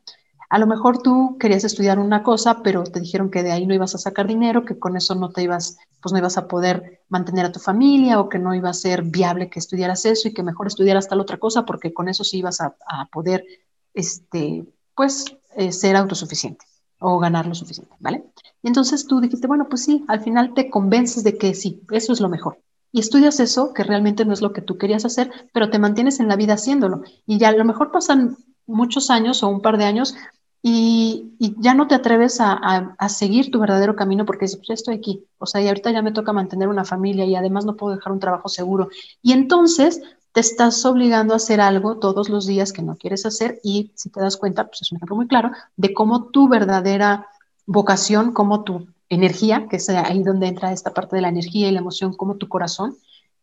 A 0.50 0.58
lo 0.58 0.65
mejor 0.65 1.03
tú 1.03 1.38
querías 1.39 1.63
estudiar 1.63 2.00
una 2.00 2.24
cosa, 2.24 2.63
pero 2.63 2.84
te 2.84 3.00
dijeron 3.00 3.29
que 3.29 3.44
de 3.44 3.51
ahí 3.51 3.68
no 3.68 3.75
ibas 3.75 3.94
a 3.94 4.00
sacar 4.00 4.25
dinero, 4.25 4.65
que 4.65 4.79
con 4.79 4.98
eso 4.98 5.13
no 5.13 5.29
te 5.29 5.44
ibas, 5.44 5.77
pues 6.01 6.12
no 6.12 6.18
ibas 6.18 6.39
a 6.39 6.48
poder 6.48 7.03
mantener 7.08 7.46
a 7.46 7.51
tu 7.51 7.60
familia 7.60 8.20
o 8.20 8.29
que 8.29 8.39
no 8.39 8.56
iba 8.56 8.70
a 8.70 8.74
ser 8.74 9.03
viable 9.03 9.51
que 9.51 9.60
estudiaras 9.60 10.06
eso 10.06 10.27
y 10.27 10.34
que 10.34 10.41
mejor 10.41 10.65
estudiaras 10.65 11.08
tal 11.08 11.20
otra 11.20 11.38
cosa 11.38 11.65
porque 11.65 11.94
con 11.94 12.10
eso 12.10 12.24
sí 12.24 12.39
ibas 12.39 12.62
a, 12.62 12.75
poder, 13.12 13.46
este, 13.94 14.65
pues, 14.96 15.25
eh, 15.56 15.72
ser 15.72 15.96
autosuficiente 15.96 16.65
o 17.00 17.20
ganar 17.20 17.46
lo 17.46 17.53
suficiente, 17.53 17.96
¿vale? 18.00 18.25
Y 18.63 18.68
entonces 18.68 19.06
tú 19.06 19.22
dijiste, 19.22 19.48
bueno, 19.48 19.68
pues 19.70 19.84
sí, 19.84 20.03
al 20.08 20.22
final 20.22 20.56
te 20.56 20.72
convences 20.72 21.24
de 21.24 21.38
que 21.38 21.53
sí, 21.53 21.84
eso 21.91 22.12
es 22.12 22.22
lo 22.22 22.27
mejor. 22.27 22.60
Y 22.91 23.01
estudias 23.01 23.39
eso, 23.39 23.72
que 23.72 23.84
realmente 23.84 24.25
no 24.25 24.34
es 24.34 24.41
lo 24.41 24.51
que 24.51 24.62
tú 24.62 24.79
querías 24.79 25.06
hacer, 25.06 25.32
pero 25.53 25.70
te 25.70 25.77
mantienes 25.77 26.20
en 26.20 26.27
la 26.27 26.36
vida 26.36 26.56
haciéndolo. 26.56 27.03
Y 27.27 27.38
ya 27.38 27.50
a 27.50 27.51
lo 27.51 27.63
mejor 27.65 27.91
pasan 27.91 28.36
muchos 28.65 29.10
años 29.10 29.44
o 29.44 29.48
un 29.48 29.62
par 29.62 29.77
de 29.77 29.86
años 29.86 30.15
y, 30.61 31.25
ya 31.59 31.73
no 31.73 31.87
te 31.87 31.95
atreves 31.95 32.39
a, 32.41 32.95
seguir 33.07 33.49
tu 33.49 33.59
verdadero 33.59 33.95
camino 33.95 34.25
porque 34.25 34.45
pues 34.47 34.69
estoy 34.69 34.95
aquí, 34.95 35.25
o 35.37 35.45
sea, 35.45 35.61
y 35.61 35.67
ahorita 35.67 35.91
ya 35.91 36.01
me 36.01 36.11
toca 36.11 36.33
mantener 36.33 36.67
una 36.67 36.83
familia 36.83 37.25
y 37.25 37.35
además 37.35 37.65
no 37.65 37.75
puedo 37.75 37.95
dejar 37.95 38.11
un 38.11 38.19
trabajo 38.19 38.49
seguro. 38.49 38.89
Y 39.21 39.31
entonces 39.31 40.01
te 40.33 40.41
estás 40.41 40.85
obligando 40.85 41.33
a 41.33 41.37
hacer 41.37 41.61
algo 41.61 41.97
todos 41.97 42.29
los 42.29 42.45
días 42.45 42.73
que 42.73 42.81
no 42.81 42.97
quieres 42.97 43.25
hacer 43.25 43.59
y 43.63 43.91
si 43.95 44.09
te 44.09 44.19
das 44.19 44.37
cuenta, 44.37 44.67
pues 44.67 44.81
es 44.81 44.91
un 44.91 44.97
ejemplo 44.97 45.15
muy 45.15 45.27
claro 45.27 45.51
de 45.77 45.93
cómo 45.93 46.25
tu 46.25 46.47
verdadera 46.49 47.27
vocación, 47.65 48.33
cómo 48.33 48.63
tu 48.63 48.87
energía, 49.09 49.67
que 49.69 49.77
es 49.77 49.89
ahí 49.89 50.23
donde 50.23 50.47
entra 50.47 50.71
esta 50.71 50.93
parte 50.93 51.15
de 51.15 51.21
la 51.21 51.29
energía 51.29 51.69
y 51.69 51.71
la 51.71 51.79
emoción, 51.79 52.13
como 52.13 52.35
tu 52.35 52.47
corazón, 52.47 52.95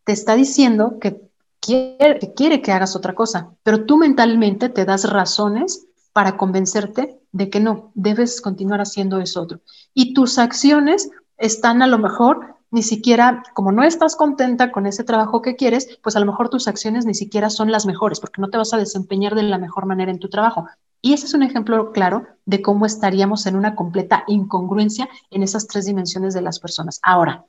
te 0.04 0.12
está 0.12 0.36
diciendo 0.36 0.98
que 1.00 1.20
quiere, 1.60 2.18
que 2.18 2.34
quiere 2.34 2.62
que 2.62 2.72
hagas 2.72 2.94
otra 2.94 3.14
cosa, 3.14 3.50
pero 3.62 3.84
tú 3.84 3.96
mentalmente 3.96 4.68
te 4.68 4.84
das 4.84 5.10
razones 5.10 5.85
para 6.16 6.38
convencerte 6.38 7.20
de 7.32 7.50
que 7.50 7.60
no, 7.60 7.92
debes 7.94 8.40
continuar 8.40 8.80
haciendo 8.80 9.18
eso 9.18 9.42
otro. 9.42 9.60
Y 9.92 10.14
tus 10.14 10.38
acciones 10.38 11.10
están 11.36 11.82
a 11.82 11.86
lo 11.86 11.98
mejor 11.98 12.56
ni 12.70 12.82
siquiera, 12.82 13.42
como 13.52 13.70
no 13.70 13.82
estás 13.82 14.16
contenta 14.16 14.72
con 14.72 14.86
ese 14.86 15.04
trabajo 15.04 15.42
que 15.42 15.56
quieres, 15.56 15.98
pues 16.02 16.16
a 16.16 16.20
lo 16.20 16.24
mejor 16.24 16.48
tus 16.48 16.68
acciones 16.68 17.04
ni 17.04 17.12
siquiera 17.12 17.50
son 17.50 17.70
las 17.70 17.84
mejores, 17.84 18.18
porque 18.18 18.40
no 18.40 18.48
te 18.48 18.56
vas 18.56 18.72
a 18.72 18.78
desempeñar 18.78 19.34
de 19.34 19.42
la 19.42 19.58
mejor 19.58 19.84
manera 19.84 20.10
en 20.10 20.18
tu 20.18 20.30
trabajo. 20.30 20.66
Y 21.02 21.12
ese 21.12 21.26
es 21.26 21.34
un 21.34 21.42
ejemplo 21.42 21.92
claro 21.92 22.26
de 22.46 22.62
cómo 22.62 22.86
estaríamos 22.86 23.44
en 23.44 23.54
una 23.54 23.74
completa 23.74 24.24
incongruencia 24.26 25.10
en 25.30 25.42
esas 25.42 25.66
tres 25.66 25.84
dimensiones 25.84 26.32
de 26.32 26.40
las 26.40 26.60
personas. 26.60 26.98
Ahora, 27.02 27.44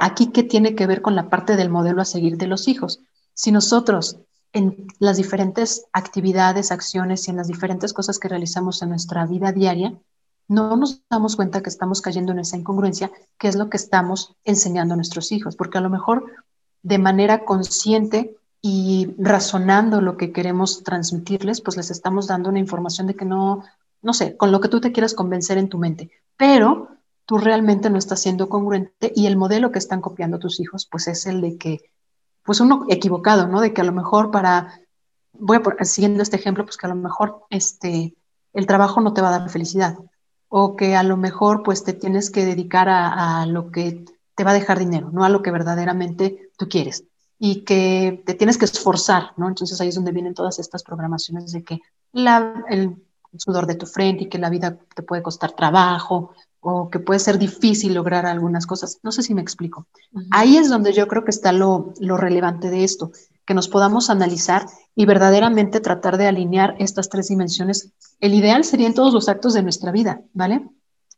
aquí 0.00 0.28
qué 0.28 0.44
tiene 0.44 0.74
que 0.74 0.86
ver 0.86 1.02
con 1.02 1.14
la 1.14 1.28
parte 1.28 1.56
del 1.56 1.68
modelo 1.68 2.00
a 2.00 2.06
seguir 2.06 2.38
de 2.38 2.46
los 2.46 2.68
hijos. 2.68 3.00
Si 3.34 3.52
nosotros 3.52 4.16
en 4.52 4.86
las 4.98 5.16
diferentes 5.16 5.86
actividades, 5.92 6.72
acciones 6.72 7.26
y 7.26 7.30
en 7.30 7.36
las 7.36 7.48
diferentes 7.48 7.92
cosas 7.92 8.18
que 8.18 8.28
realizamos 8.28 8.82
en 8.82 8.90
nuestra 8.90 9.26
vida 9.26 9.52
diaria, 9.52 9.94
no 10.48 10.76
nos 10.76 11.02
damos 11.10 11.36
cuenta 11.36 11.62
que 11.62 11.68
estamos 11.68 12.00
cayendo 12.00 12.32
en 12.32 12.38
esa 12.38 12.56
incongruencia, 12.56 13.10
que 13.38 13.48
es 13.48 13.56
lo 13.56 13.68
que 13.68 13.76
estamos 13.76 14.36
enseñando 14.44 14.94
a 14.94 14.96
nuestros 14.96 15.32
hijos, 15.32 15.56
porque 15.56 15.78
a 15.78 15.80
lo 15.80 15.90
mejor 15.90 16.24
de 16.82 16.98
manera 16.98 17.44
consciente 17.44 18.36
y 18.62 19.14
razonando 19.18 20.00
lo 20.00 20.16
que 20.16 20.32
queremos 20.32 20.82
transmitirles, 20.82 21.60
pues 21.60 21.76
les 21.76 21.90
estamos 21.90 22.26
dando 22.26 22.48
una 22.48 22.58
información 22.58 23.06
de 23.06 23.14
que 23.14 23.24
no, 23.24 23.64
no 24.02 24.12
sé, 24.12 24.36
con 24.36 24.52
lo 24.52 24.60
que 24.60 24.68
tú 24.68 24.80
te 24.80 24.92
quieras 24.92 25.14
convencer 25.14 25.58
en 25.58 25.68
tu 25.68 25.78
mente, 25.78 26.10
pero 26.36 26.88
tú 27.26 27.38
realmente 27.38 27.90
no 27.90 27.98
estás 27.98 28.20
siendo 28.20 28.48
congruente 28.48 29.12
y 29.14 29.26
el 29.26 29.36
modelo 29.36 29.72
que 29.72 29.78
están 29.78 30.00
copiando 30.00 30.38
tus 30.38 30.60
hijos, 30.60 30.86
pues 30.90 31.08
es 31.08 31.26
el 31.26 31.40
de 31.40 31.58
que, 31.58 31.90
pues 32.46 32.60
uno 32.60 32.86
equivocado, 32.88 33.48
¿no? 33.48 33.60
De 33.60 33.74
que 33.74 33.80
a 33.80 33.84
lo 33.84 33.92
mejor 33.92 34.30
para, 34.30 34.80
voy 35.32 35.58
a 35.58 35.84
siguiendo 35.84 36.22
este 36.22 36.36
ejemplo, 36.36 36.64
pues 36.64 36.76
que 36.76 36.86
a 36.86 36.90
lo 36.90 36.94
mejor 36.94 37.44
este, 37.50 38.14
el 38.52 38.66
trabajo 38.66 39.00
no 39.00 39.12
te 39.12 39.20
va 39.20 39.28
a 39.28 39.38
dar 39.38 39.50
felicidad 39.50 39.98
o 40.48 40.76
que 40.76 40.94
a 40.94 41.02
lo 41.02 41.16
mejor 41.16 41.62
pues 41.62 41.84
te 41.84 41.92
tienes 41.92 42.30
que 42.30 42.44
dedicar 42.44 42.88
a, 42.88 43.42
a 43.42 43.46
lo 43.46 43.70
que 43.70 44.04
te 44.34 44.44
va 44.44 44.52
a 44.52 44.54
dejar 44.54 44.78
dinero, 44.78 45.10
no 45.12 45.24
a 45.24 45.28
lo 45.28 45.42
que 45.42 45.50
verdaderamente 45.50 46.50
tú 46.56 46.68
quieres 46.68 47.04
y 47.38 47.64
que 47.64 48.22
te 48.24 48.34
tienes 48.34 48.56
que 48.56 48.64
esforzar, 48.64 49.32
¿no? 49.36 49.48
Entonces 49.48 49.80
ahí 49.80 49.88
es 49.88 49.94
donde 49.94 50.12
vienen 50.12 50.34
todas 50.34 50.58
estas 50.58 50.82
programaciones 50.82 51.52
de 51.52 51.64
que 51.64 51.80
la, 52.12 52.64
el 52.68 52.96
sudor 53.36 53.66
de 53.66 53.74
tu 53.74 53.86
frente 53.86 54.24
y 54.24 54.28
que 54.28 54.38
la 54.38 54.50
vida 54.50 54.78
te 54.94 55.02
puede 55.02 55.22
costar 55.22 55.52
trabajo 55.52 56.32
o 56.68 56.90
que 56.90 56.98
puede 56.98 57.20
ser 57.20 57.38
difícil 57.38 57.94
lograr 57.94 58.26
algunas 58.26 58.66
cosas. 58.66 58.98
No 59.04 59.12
sé 59.12 59.22
si 59.22 59.34
me 59.34 59.40
explico. 59.40 59.86
Ahí 60.32 60.56
es 60.56 60.68
donde 60.68 60.92
yo 60.92 61.06
creo 61.06 61.24
que 61.24 61.30
está 61.30 61.52
lo, 61.52 61.94
lo 62.00 62.16
relevante 62.16 62.70
de 62.70 62.82
esto, 62.82 63.12
que 63.44 63.54
nos 63.54 63.68
podamos 63.68 64.10
analizar 64.10 64.66
y 64.96 65.06
verdaderamente 65.06 65.80
tratar 65.80 66.18
de 66.18 66.26
alinear 66.26 66.74
estas 66.80 67.08
tres 67.08 67.28
dimensiones. 67.28 67.92
El 68.18 68.34
ideal 68.34 68.64
sería 68.64 68.88
en 68.88 68.94
todos 68.94 69.14
los 69.14 69.28
actos 69.28 69.54
de 69.54 69.62
nuestra 69.62 69.92
vida, 69.92 70.22
¿vale? 70.32 70.68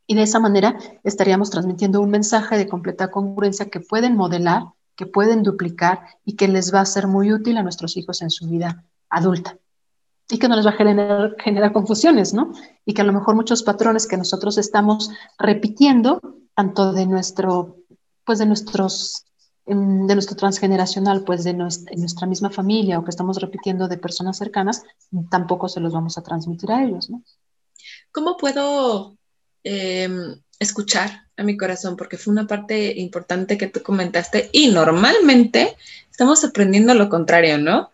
Y 0.07 0.17
de 0.17 0.23
esa 0.23 0.39
manera 0.39 0.79
estaríamos 1.03 1.49
transmitiendo 1.49 2.03
un 2.03 2.11
mensaje 2.11 2.59
de 2.59 2.69
completa 2.69 3.11
congruencia 3.11 3.71
que 3.71 3.81
pueden 3.81 4.17
modelar 4.17 4.65
que 4.99 5.07
pueden 5.07 5.45
duplicar 5.45 6.01
y 6.25 6.35
que 6.35 6.49
les 6.49 6.75
va 6.75 6.81
a 6.81 6.85
ser 6.85 7.07
muy 7.07 7.33
útil 7.33 7.57
a 7.57 7.63
nuestros 7.63 7.97
hijos 7.97 8.21
en 8.21 8.31
su 8.31 8.49
vida 8.49 8.85
adulta. 9.09 9.57
Y 10.31 10.39
que 10.39 10.49
no 10.49 10.57
les 10.57 10.67
va 10.67 10.71
a 10.71 10.77
generar, 10.77 11.37
generar 11.39 11.73
confusiones, 11.73 12.35
¿no? 12.35 12.53
Y 12.85 12.95
que 12.95 13.03
a 13.03 13.05
lo 13.05 13.13
mejor 13.13 13.35
muchos 13.35 13.63
patrones 13.63 14.07
que 14.07 14.17
nosotros 14.17 14.59
estamos 14.59 15.11
repitiendo, 15.39 16.21
tanto 16.55 16.93
de 16.93 17.07
nuestro, 17.07 17.79
pues 18.25 18.39
de 18.39 18.47
nuestros 18.47 19.25
em, 19.65 20.07
de 20.07 20.15
nuestro 20.15 20.37
transgeneracional, 20.37 21.23
pues 21.25 21.45
de 21.45 21.55
nuestra, 21.55 22.27
misma 22.27 22.51
familia 22.51 22.99
o 22.99 23.05
que 23.05 23.11
estamos 23.11 23.41
repitiendo 23.41 23.89
de 23.89 23.97
personas 23.97 24.37
cercanas, 24.37 24.83
tampoco 25.31 25.69
se 25.69 25.81
los 25.81 25.93
vamos 25.93 26.19
a 26.19 26.23
transmitir 26.23 26.71
a 26.73 26.85
ellos, 26.85 27.09
¿no? 27.09 27.23
¿Cómo 28.13 28.37
puedo 28.37 29.17
em, 29.65 30.41
escuchar 30.59 31.29
a 31.37 31.43
mi 31.43 31.57
corazón, 31.57 31.97
porque 31.97 32.19
fue 32.19 32.33
una 32.33 32.47
parte 32.47 32.99
importante 32.99 33.57
que 33.57 33.69
tú 33.69 33.83
comentaste 33.83 34.51
y 34.53 34.69
normalmente 34.69 35.77
estamos 36.11 36.45
aprendiendo 36.45 36.95
lo 36.95 37.09
contrario, 37.09 37.59
¿no? 37.59 37.91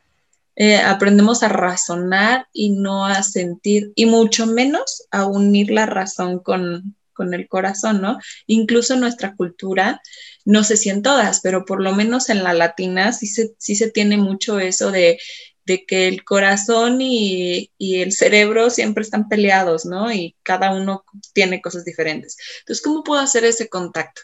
Eh, 0.57 0.77
aprendemos 0.77 1.43
a 1.43 1.49
razonar 1.49 2.47
y 2.53 2.71
no 2.71 3.07
a 3.07 3.23
sentir, 3.23 3.93
y 3.95 4.07
mucho 4.07 4.47
menos 4.47 5.07
a 5.11 5.27
unir 5.27 5.71
la 5.71 5.87
razón 5.87 6.39
con, 6.39 6.97
con 7.13 7.35
el 7.35 7.49
corazón, 7.49 8.01
¿no? 8.01 8.19
Incluso 8.47 8.95
en 8.95 9.01
nuestra 9.01 9.35
cultura, 9.35 10.01
no 10.45 10.63
sé 10.63 10.77
si 10.77 10.91
en 10.91 11.03
todas, 11.03 11.41
pero 11.41 11.65
por 11.65 11.81
lo 11.81 11.93
menos 11.95 12.29
en 12.31 12.45
la 12.45 12.53
latina 12.53 13.13
sí 13.13 13.27
se, 13.27 13.55
sí 13.59 13.75
se 13.75 13.91
tiene 13.91 14.17
mucho 14.17 14.61
eso 14.61 14.91
de 14.91 15.19
de 15.67 15.85
que 15.87 16.09
el 16.09 16.25
corazón 16.25 16.99
y, 17.01 17.71
el 17.79 18.13
cerebro 18.13 18.71
siempre 18.71 19.03
están 19.03 19.29
peleados, 19.29 19.85
¿no? 19.87 20.13
Y 20.13 20.37
cada 20.43 20.75
uno 20.75 21.05
tiene 21.33 21.61
cosas 21.61 21.85
diferentes. 21.85 22.37
Entonces, 22.61 22.83
¿cómo 22.85 23.03
puedo 23.03 23.21
hacer 23.21 23.45
ese 23.45 23.69
contacto? 23.69 24.23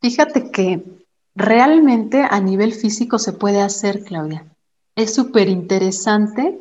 Fíjate 0.00 0.50
que 0.50 0.82
realmente 1.34 2.22
a 2.28 2.40
nivel 2.40 2.72
físico 2.72 3.18
se 3.18 3.32
puede 3.32 3.60
hacer, 3.60 4.04
Claudia. 4.04 4.46
Es 4.94 5.14
súper 5.14 5.48
interesante 5.48 6.58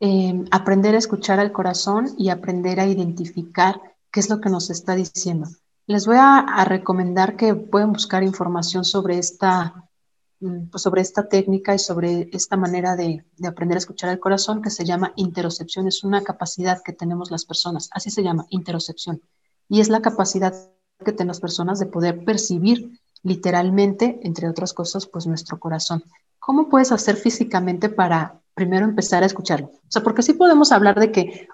em, 0.00 0.44
aprender 0.50 0.94
a 0.94 0.98
escuchar 0.98 1.40
al 1.40 1.52
corazón 1.52 2.10
y 2.18 2.28
aprender 2.28 2.80
a 2.80 2.86
identificar 2.86 3.80
qué 4.10 4.20
es 4.20 4.30
lo 4.30 4.40
que 4.40 4.50
nos 4.50 4.70
está 4.70 4.94
diciendo. 4.94 5.48
Les 5.86 6.06
voy 6.06 6.16
a 6.18 6.64
recomendar 6.64 7.36
que 7.36 7.54
pueden 7.54 7.92
buscar 7.92 8.22
información 8.22 8.84
sobre 8.84 9.18
esta 9.18 9.88
Mm, 10.42 10.70
pues 10.70 10.82
sobre 10.82 11.02
esta 11.02 11.28
técnica 11.28 11.72
y 11.72 11.78
sobre 11.78 12.28
esta 12.32 12.56
manera 12.56 12.96
de, 12.96 13.24
aprender 13.46 13.76
a 13.76 13.78
escuchar 13.78 14.10
al 14.10 14.18
corazón 14.18 14.60
que 14.60 14.70
se 14.70 14.84
llama 14.84 15.12
interocepción. 15.14 15.86
Es 15.86 16.02
una 16.02 16.24
capacidad 16.24 16.82
que 16.82 16.92
tenemos 16.92 17.30
las 17.30 17.44
personas, 17.44 17.88
así 17.92 18.10
se 18.10 18.24
llama, 18.24 18.46
interocepción. 18.50 19.22
Y 19.68 19.80
es 19.80 19.88
la 19.88 20.02
capacidad 20.02 20.52
que 21.04 21.12
tenemos 21.12 21.36
las 21.36 21.40
personas 21.40 21.78
de 21.78 21.86
poder 21.86 22.24
percibir 22.24 23.00
literalmente, 23.22 24.20
entre 24.22 24.48
otras 24.48 24.72
cosas, 24.72 25.06
pues 25.06 25.26
nuestro 25.26 25.58
corazón. 25.58 26.02
¿Cómo 26.38 26.68
puedes 26.68 26.92
hacer 26.92 27.16
físicamente 27.16 27.88
para 27.88 28.40
primero 28.54 28.84
empezar 28.84 29.22
a 29.22 29.26
escucharlo? 29.26 29.66
O 29.66 29.90
sea, 29.90 30.02
porque 30.02 30.22
sí 30.22 30.32
podemos 30.32 30.72
hablar 30.72 30.98
de 30.98 31.12
que 31.12 31.48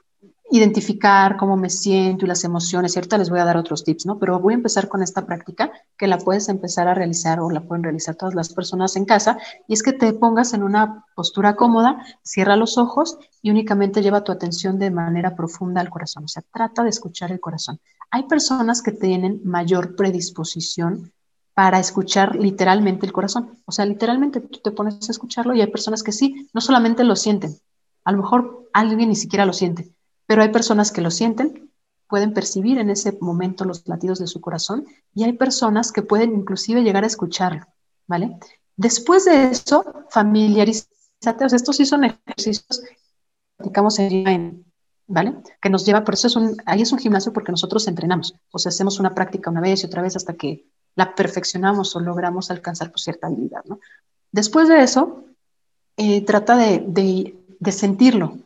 identificar 0.51 1.37
cómo 1.37 1.57
me 1.57 1.69
siento 1.69 2.25
y 2.25 2.29
las 2.29 2.45
emociones. 2.45 2.97
Ahorita 2.97 3.19
les 3.19 3.29
voy 3.29 3.39
a 3.39 3.45
dar 3.45 3.57
otros 3.57 3.85
tips, 3.85 4.07
¿no? 4.07 4.19
Pero 4.19 4.41
voy 4.41 4.55
a 4.55 4.57
empezar 4.57 4.89
con 4.89 5.03
esta 5.03 5.27
práctica 5.27 5.71
que 5.97 6.07
la 6.07 6.19
puedes 6.19 6.49
empezar 6.49 6.89
a 6.89 6.95
realizar 6.95 7.41
o 7.41 7.51
la 7.51 7.61
pueden 7.61 7.83
realizar 7.83 8.15
todas 8.15 8.35
las 8.35 8.53
personas 8.55 8.97
en 8.97 9.05
casa. 9.05 9.39
Y 9.67 9.75
es 9.75 9.83
que 9.83 9.93
te 9.93 10.13
pongas 10.15 10.55
en 10.55 10.63
una 10.63 11.05
postura 11.15 11.55
cómoda, 11.55 12.03
cierra 12.23 12.57
los 12.57 12.79
ojos 12.79 13.19
y 13.43 13.51
únicamente 13.51 14.03
lleva 14.03 14.25
tu 14.25 14.33
atención 14.33 14.79
de 14.79 14.91
manera 14.91 15.37
profunda 15.37 15.81
al 15.83 15.91
corazón. 15.91 16.25
O 16.25 16.29
sea, 16.29 16.43
trata 16.53 16.83
de 16.83 16.91
escuchar 16.91 17.31
el 17.31 17.41
corazón. 17.41 17.79
Hay 18.11 18.23
personas 18.23 18.81
que 18.81 18.93
tienen 18.93 19.43
mayor 19.45 19.97
predisposición 19.97 21.13
para 21.59 21.81
escuchar 21.81 22.37
literalmente 22.37 23.05
el 23.05 23.11
corazón. 23.11 23.59
O 23.65 23.73
sea, 23.73 23.85
literalmente 23.85 24.41
tú 24.41 24.61
te 24.61 24.71
pones 24.71 25.09
a 25.09 25.11
escucharlo 25.11 25.57
y 25.57 25.61
hay 25.61 25.67
personas 25.67 26.05
que 26.05 26.13
sí, 26.13 26.49
no 26.53 26.61
solamente 26.61 27.03
lo 27.03 27.17
sienten, 27.17 27.57
a 28.05 28.13
lo 28.13 28.19
mejor 28.19 28.71
alguien 28.73 29.09
ni 29.09 29.17
siquiera 29.17 29.45
lo 29.45 29.53
siente, 29.53 29.93
pero 30.25 30.43
hay 30.43 30.51
personas 30.51 30.93
que 30.93 31.01
lo 31.01 31.11
sienten, 31.11 31.73
pueden 32.07 32.33
percibir 32.33 32.79
en 32.79 32.91
ese 32.91 33.19
momento 33.21 33.65
los 33.65 33.89
latidos 33.89 34.21
de 34.21 34.29
su 34.29 34.41
corazón 34.41 34.87
y 35.17 35.25
hay 35.25 35.33
personas 35.33 35.91
que 35.91 36.03
pueden 36.03 36.33
inclusive 36.33 36.85
llegar 36.85 37.03
a 37.03 37.09
escucharlo, 37.09 37.67
¿vale? 38.07 38.39
Después 38.77 39.25
de 39.25 39.51
eso, 39.51 39.85
familiarízate, 40.11 41.45
o 41.45 41.49
sea, 41.49 41.57
estos 41.57 41.75
sí 41.75 41.87
son 41.87 42.05
ejercicios 42.05 42.83
que 42.89 42.97
practicamos 43.57 43.99
en 43.99 44.65
¿vale? 45.09 45.35
Que 45.61 45.71
nos 45.71 45.85
lleva, 45.85 46.05
por 46.05 46.15
eso 46.15 46.29
es 46.29 46.37
un, 46.37 46.57
ahí 46.67 46.83
es 46.83 46.93
un 46.93 47.01
gimnasio 47.01 47.33
porque 47.33 47.51
nosotros 47.51 47.89
entrenamos, 47.89 48.35
o 48.53 48.61
sea, 48.61 48.71
hacemos 48.71 49.01
una 49.01 49.13
práctica 49.13 49.51
una 49.51 49.61
vez 49.61 49.83
y 49.83 49.87
otra 49.87 50.03
vez 50.03 50.15
hasta 50.15 50.35
que 50.35 50.67
la 50.99 51.15
perfeccionamos 51.15 51.95
o 51.95 52.01
logramos 52.01 52.51
alcanzar 52.51 52.91
por 52.91 53.01
cierta 53.01 53.29
habilidad, 53.29 53.65
¿no? 53.67 53.79
Después 54.33 54.69
de 54.69 54.83
eso, 54.83 55.25
eh, 55.97 56.25
trata 56.25 56.57
de 56.57 57.33
sentirlo, 57.71 58.37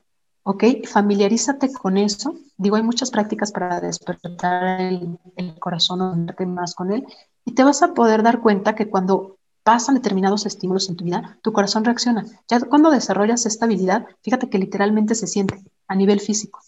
¿ok? 0.43 0.65
Familiarízate 0.87 1.73
con 1.73 1.97
eso. 1.97 2.35
Digo, 2.57 2.77
hay 2.77 2.83
muchas 2.83 3.11
prácticas 3.11 3.53
para 3.53 3.81
despertar 3.81 4.81
el, 4.81 5.19
corazón 5.59 6.01
o 6.01 6.47
más 6.47 6.75
con 6.75 6.93
él. 6.93 7.07
Y 7.45 7.53
te 7.53 7.65
vas 7.65 7.83
a 7.83 7.95
poder 7.95 8.23
dar 8.23 8.41
cuenta 8.41 8.75
que 8.75 8.89
cuando 8.89 9.39
pasan 9.63 9.95
determinados 9.95 10.45
estímulos 10.47 10.89
en 10.89 10.97
tu 10.97 11.05
vida, 11.05 11.39
tu 11.43 11.53
corazón 11.53 11.85
reacciona. 11.85 12.27
Ya 12.49 12.61
cuando 12.61 12.91
desarrollas 12.91 13.47
esta 13.47 13.65
habilidad, 13.65 14.07
fíjate 14.23 14.49
que 14.51 14.59
literalmente 14.59 15.15
se 15.15 15.27
siente 15.27 15.63
a 15.87 15.95
nivel 15.95 16.21
físico. 16.21 16.61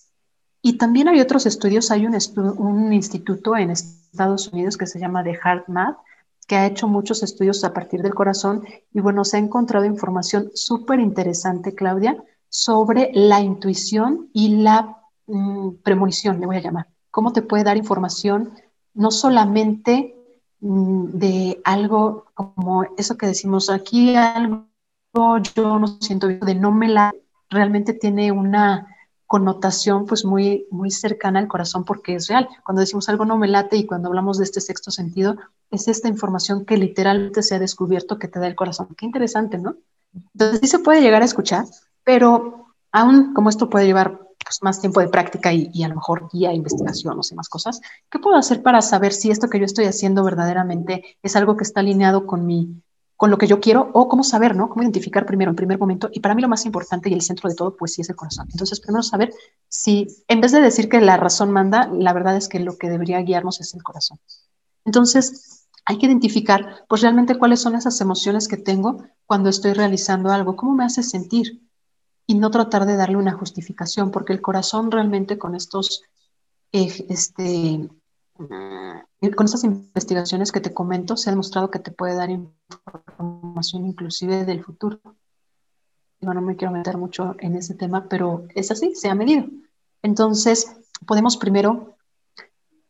Y 0.66 0.78
también 0.78 1.08
hay 1.08 1.20
otros 1.20 1.44
estudios, 1.44 1.90
hay 1.90 2.06
un, 2.06 2.16
un 2.56 2.92
instituto 2.94 3.54
en 3.54 3.70
Estados 3.70 4.48
Unidos 4.48 4.78
que 4.78 4.86
se 4.86 4.98
llama 4.98 5.22
The 5.22 5.34
Heart 5.34 5.68
Math, 5.68 5.98
que 6.46 6.56
ha 6.56 6.64
hecho 6.64 6.88
muchos 6.88 7.22
estudios 7.22 7.62
a 7.64 7.74
partir 7.74 8.00
del 8.00 8.14
corazón 8.14 8.64
y 8.90 9.00
bueno, 9.00 9.26
se 9.26 9.36
ha 9.36 9.40
encontrado 9.40 9.84
información 9.84 10.50
súper 10.54 11.00
interesante, 11.00 11.74
Claudia, 11.74 12.16
sobre 12.48 13.10
la 13.12 13.42
intuición 13.42 14.30
y 14.32 14.62
la 14.62 14.96
mm, 15.26 15.82
premonición, 15.82 16.40
le 16.40 16.46
voy 16.46 16.56
a 16.56 16.62
llamar. 16.62 16.86
Cómo 17.10 17.34
te 17.34 17.42
puede 17.42 17.64
dar 17.64 17.76
información 17.76 18.54
no 18.94 19.10
solamente 19.10 20.16
mm, 20.60 21.04
de 21.08 21.60
algo 21.64 22.24
como 22.32 22.86
eso 22.96 23.18
que 23.18 23.26
decimos 23.26 23.68
aquí, 23.68 24.16
algo 24.16 24.64
yo 25.54 25.78
no 25.78 25.88
siento 26.00 26.28
de 26.28 26.54
no 26.54 26.72
me 26.72 26.88
la, 26.88 27.14
realmente 27.50 27.92
tiene 27.92 28.32
una 28.32 28.93
connotación 29.26 30.06
pues 30.06 30.24
muy, 30.24 30.66
muy 30.70 30.90
cercana 30.90 31.38
al 31.38 31.48
corazón 31.48 31.84
porque 31.84 32.14
es 32.14 32.28
real. 32.28 32.48
Cuando 32.64 32.80
decimos 32.80 33.08
algo 33.08 33.24
no 33.24 33.36
me 33.36 33.48
late 33.48 33.76
y 33.76 33.86
cuando 33.86 34.08
hablamos 34.08 34.38
de 34.38 34.44
este 34.44 34.60
sexto 34.60 34.90
sentido, 34.90 35.36
es 35.70 35.88
esta 35.88 36.08
información 36.08 36.64
que 36.64 36.76
literalmente 36.76 37.42
se 37.42 37.54
ha 37.54 37.58
descubierto 37.58 38.18
que 38.18 38.28
te 38.28 38.38
da 38.38 38.46
el 38.46 38.54
corazón. 38.54 38.88
Qué 38.96 39.06
interesante, 39.06 39.58
¿no? 39.58 39.76
Entonces 40.32 40.60
sí 40.60 40.66
se 40.68 40.78
puede 40.78 41.00
llegar 41.00 41.22
a 41.22 41.24
escuchar, 41.24 41.64
pero 42.04 42.68
aún 42.92 43.34
como 43.34 43.48
esto 43.48 43.68
puede 43.68 43.86
llevar 43.86 44.20
pues, 44.44 44.62
más 44.62 44.80
tiempo 44.80 45.00
de 45.00 45.08
práctica 45.08 45.52
y, 45.52 45.82
a 45.82 45.88
lo 45.88 45.96
mejor 45.96 46.28
guía, 46.32 46.52
investigación, 46.52 47.18
o 47.18 47.22
sé, 47.22 47.34
más 47.34 47.48
cosas, 47.48 47.80
¿qué 48.10 48.18
puedo 48.18 48.36
hacer 48.36 48.62
para 48.62 48.82
saber 48.82 49.12
si 49.12 49.30
esto 49.30 49.48
que 49.48 49.58
yo 49.58 49.64
estoy 49.64 49.86
haciendo 49.86 50.22
verdaderamente 50.22 51.16
es 51.22 51.34
algo 51.34 51.56
que 51.56 51.64
está 51.64 51.80
alineado 51.80 52.26
con 52.26 52.46
mi 52.46 52.82
con 53.16 53.30
lo 53.30 53.38
que 53.38 53.46
yo 53.46 53.60
quiero 53.60 53.90
o 53.92 54.08
cómo 54.08 54.24
saber, 54.24 54.56
¿no? 54.56 54.68
Cómo 54.68 54.82
identificar 54.82 55.24
primero 55.24 55.50
en 55.50 55.56
primer 55.56 55.78
momento. 55.78 56.08
Y 56.12 56.20
para 56.20 56.34
mí 56.34 56.42
lo 56.42 56.48
más 56.48 56.66
importante 56.66 57.08
y 57.08 57.14
el 57.14 57.22
centro 57.22 57.48
de 57.48 57.54
todo, 57.54 57.76
pues 57.76 57.94
sí 57.94 58.00
es 58.02 58.10
el 58.10 58.16
corazón. 58.16 58.48
Entonces, 58.50 58.80
primero 58.80 59.02
saber 59.02 59.32
si, 59.68 60.08
en 60.28 60.40
vez 60.40 60.52
de 60.52 60.60
decir 60.60 60.88
que 60.88 61.00
la 61.00 61.16
razón 61.16 61.50
manda, 61.50 61.88
la 61.92 62.12
verdad 62.12 62.36
es 62.36 62.48
que 62.48 62.58
lo 62.58 62.76
que 62.76 62.88
debería 62.88 63.20
guiarnos 63.20 63.60
es 63.60 63.74
el 63.74 63.82
corazón. 63.82 64.18
Entonces, 64.84 65.68
hay 65.84 65.98
que 65.98 66.06
identificar, 66.06 66.84
pues 66.88 67.02
realmente 67.02 67.38
cuáles 67.38 67.60
son 67.60 67.74
esas 67.74 68.00
emociones 68.00 68.48
que 68.48 68.56
tengo 68.56 69.04
cuando 69.26 69.48
estoy 69.48 69.74
realizando 69.74 70.30
algo, 70.30 70.56
cómo 70.56 70.74
me 70.74 70.84
hace 70.84 71.02
sentir 71.02 71.62
y 72.26 72.34
no 72.34 72.50
tratar 72.50 72.86
de 72.86 72.96
darle 72.96 73.16
una 73.16 73.32
justificación, 73.32 74.10
porque 74.10 74.32
el 74.32 74.40
corazón 74.40 74.90
realmente 74.90 75.38
con 75.38 75.54
estos, 75.54 76.02
eh, 76.72 77.06
este, 77.08 77.88
con 78.36 79.46
estas 79.46 79.64
investigaciones 79.64 80.52
que 80.52 80.60
te 80.60 80.74
comento, 80.74 81.16
se 81.16 81.30
ha 81.30 81.32
demostrado 81.32 81.70
que 81.70 81.78
te 81.78 81.90
puede 81.90 82.16
dar 82.16 82.30
información 82.30 83.86
inclusive 83.86 84.44
del 84.44 84.64
futuro. 84.64 85.00
no 86.20 86.40
me 86.40 86.56
quiero 86.56 86.72
meter 86.72 86.96
mucho 86.96 87.36
en 87.38 87.56
ese 87.56 87.74
tema, 87.74 88.08
pero 88.08 88.46
es 88.54 88.70
así, 88.70 88.94
se 88.94 89.08
ha 89.08 89.14
medido. 89.14 89.46
Entonces, 90.02 90.76
podemos 91.06 91.36
primero, 91.36 91.96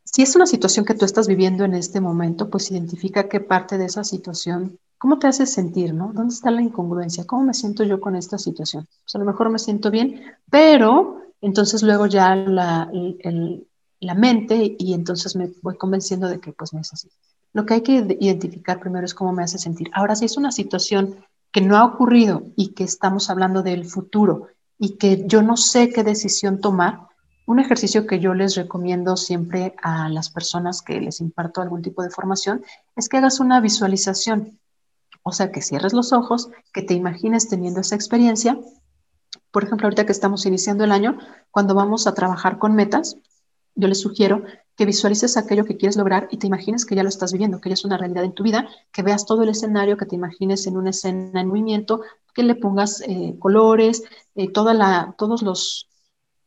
si 0.05 0.23
es 0.23 0.35
una 0.35 0.47
situación 0.47 0.85
que 0.85 0.95
tú 0.95 1.05
estás 1.05 1.29
viviendo 1.29 1.65
en 1.65 1.75
este 1.75 2.01
momento, 2.01 2.49
pues 2.49 2.71
identifica 2.71 3.29
qué 3.29 3.41
parte 3.41 3.79
de 3.79 3.87
esa 3.87 4.05
situación, 4.05 4.79
cómo 4.99 5.19
te 5.19 5.27
hace 5.27 5.47
sentir, 5.47 5.93
¿no? 5.93 6.13
¿Dónde 6.13 6.35
está 6.35 6.51
la 6.51 6.63
incongruencia? 6.63 7.27
¿Cómo 7.27 7.45
me 7.45 7.55
siento 7.55 7.85
yo 7.85 8.01
con 8.01 8.17
esta 8.17 8.39
situación? 8.39 8.87
Pues 9.03 9.15
a 9.15 9.19
lo 9.19 9.25
mejor 9.25 9.51
me 9.51 9.59
siento 9.59 9.91
bien, 9.91 10.23
pero 10.51 11.21
entonces 11.41 11.83
luego 11.83 12.07
ya 12.07 12.35
la, 12.35 12.91
el, 12.93 13.67
la 14.05 14.15
mente 14.15 14.77
y 14.79 14.95
entonces 14.95 15.37
me 15.37 15.51
voy 15.63 15.77
convenciendo 15.77 16.29
de 16.29 16.41
que 16.41 16.53
pues 16.53 16.73
no 16.73 16.81
es 16.81 16.93
así. 16.93 17.09
Lo 17.53 17.67
que 17.67 17.75
hay 17.75 17.81
que 17.83 18.17
identificar 18.21 18.81
primero 18.81 19.05
es 19.05 19.15
cómo 19.15 19.33
me 19.33 19.45
hace 19.45 19.59
sentir. 19.59 19.91
Ahora, 19.93 20.17
si 20.17 20.25
es 20.25 20.37
una 20.37 20.53
situación 20.53 21.17
que 21.53 21.61
no 21.61 21.77
ha 21.77 21.85
ocurrido 21.85 22.43
y 22.57 22.75
que 22.75 22.85
estamos 22.85 23.31
hablando 23.31 23.63
del 23.63 23.85
futuro 23.85 24.49
y 24.79 24.97
que 24.97 25.25
yo 25.27 25.41
no 25.43 25.57
sé 25.57 25.91
qué 25.91 26.03
decisión 26.03 26.61
tomar, 26.61 27.09
un 27.47 27.61
ejercicio 27.61 28.07
que 28.07 28.21
yo 28.21 28.35
les 28.35 28.57
recomiendo 28.57 29.17
siempre 29.17 29.77
a 29.83 30.09
las 30.09 30.31
personas 30.31 30.83
que 30.83 31.01
les 31.01 31.21
imparto 31.21 31.61
algún 31.61 31.83
tipo 31.83 32.03
de 32.03 32.11
formación 32.11 32.65
es 32.97 33.09
que 33.09 33.19
hagas 33.19 33.39
una 33.39 33.61
visualización. 33.61 34.59
O 35.23 35.33
sea, 35.33 35.53
que 35.53 35.63
cierres 35.63 35.93
los 35.93 36.13
ojos, 36.13 36.51
que 36.73 36.83
te 36.83 36.95
imagines 36.95 37.49
teniendo 37.49 37.81
esa 37.81 37.95
experiencia. 37.95 38.59
Por 39.51 39.65
ejemplo, 39.65 39.87
ahorita 39.87 40.07
que 40.07 40.13
estamos 40.13 40.45
iniciando 40.47 40.85
el 40.85 40.93
año, 40.93 41.19
cuando 41.51 41.75
vamos 41.75 42.07
a 42.07 42.15
trabajar 42.15 42.59
con 42.59 42.75
metas, 42.75 43.17
yo 43.75 43.89
les 43.89 44.01
sugiero 44.01 44.43
que 44.77 44.87
visualices 44.87 45.37
aquello 45.37 45.65
que 45.65 45.77
quieres 45.77 45.97
lograr 45.97 46.29
y 46.31 46.39
te 46.39 46.47
imagines 46.47 46.85
que 46.85 46.95
ya 46.95 47.03
lo 47.03 47.09
estás 47.09 47.33
viviendo, 47.33 47.61
que 47.61 47.69
ya 47.69 47.75
es 47.75 47.85
una 47.85 47.97
realidad 47.97 48.25
en 48.25 48.33
tu 48.33 48.43
vida, 48.43 48.69
que 48.93 49.03
veas 49.03 49.27
todo 49.27 49.43
el 49.43 49.49
escenario, 49.49 49.97
que 49.97 50.07
te 50.07 50.17
imagines 50.17 50.67
en 50.67 50.77
una 50.77 50.91
escena 50.91 51.41
en 51.41 51.49
movimiento, 51.49 52.01
que 52.35 52.43
le 52.43 52.57
pongas 52.57 53.01
eh, 53.07 53.37
colores, 53.39 54.03
eh, 54.35 54.51
todos 54.51 55.43
los 55.43 55.89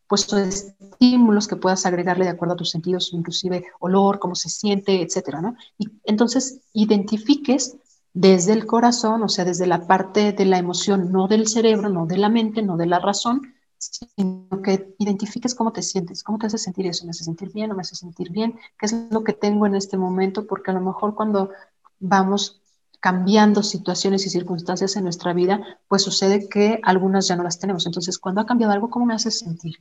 puestos 0.08 0.40
estímulos 0.40 1.48
que 1.48 1.58
puedas 1.58 1.86
agregarle 1.86 2.26
de 2.26 2.32
acuerdo 2.32 2.54
a 2.54 2.58
tus 2.58 2.70
sentidos, 2.72 3.12
inclusive 3.14 3.66
olor, 3.80 4.20
cómo 4.20 4.36
se 4.36 4.50
siente, 4.50 5.02
etcétera, 5.02 5.42
¿no? 5.42 5.56
Y 5.78 5.90
entonces 6.04 6.62
identifiques 6.74 7.78
desde 8.14 8.54
el 8.54 8.66
corazón, 8.66 9.22
o 9.22 9.30
sea, 9.30 9.46
desde 9.46 9.68
la 9.68 9.86
parte 9.86 10.32
de 10.32 10.46
la 10.46 10.58
emoción, 10.58 11.12
no 11.12 11.28
del 11.28 11.48
cerebro, 11.48 11.90
no 11.90 12.06
de 12.06 12.18
la 12.18 12.30
mente, 12.30 12.62
no 12.62 12.78
de 12.78 12.88
la 12.88 13.00
razón, 13.00 13.54
sino 13.78 14.62
que 14.64 14.96
identifiques 14.98 15.56
cómo 15.56 15.72
te 15.72 15.82
sientes, 15.82 16.24
cómo 16.24 16.38
te 16.38 16.48
hace 16.48 16.58
sentir 16.58 16.88
eso, 16.88 17.06
me 17.06 17.12
hace 17.12 17.24
sentir 17.24 17.52
bien 17.52 17.72
o 17.72 17.76
me 17.76 17.82
hace 17.82 17.96
sentir 17.96 18.32
bien, 18.32 18.60
qué 18.80 18.86
es 18.86 18.94
lo 19.12 19.24
que 19.24 19.34
tengo 19.34 19.66
en 19.66 19.76
este 19.76 19.98
momento, 19.98 20.48
porque 20.48 20.72
a 20.72 20.74
lo 20.74 20.82
mejor 20.82 21.16
cuando 21.16 21.52
vamos 22.00 22.62
cambiando 23.00 23.64
situaciones 23.64 24.26
y 24.26 24.30
circunstancias 24.30 24.96
en 24.96 25.04
nuestra 25.04 25.34
vida, 25.34 25.62
pues 25.88 26.02
sucede 26.02 26.50
que 26.50 26.80
algunas 26.84 27.28
ya 27.28 27.36
no 27.36 27.44
las 27.44 27.60
tenemos. 27.60 27.86
Entonces, 27.86 28.18
cuando 28.18 28.42
ha 28.42 28.46
cambiado 28.46 28.74
algo, 28.74 28.90
¿cómo 28.90 29.06
me 29.06 29.14
hace 29.14 29.32
sentir? 29.32 29.76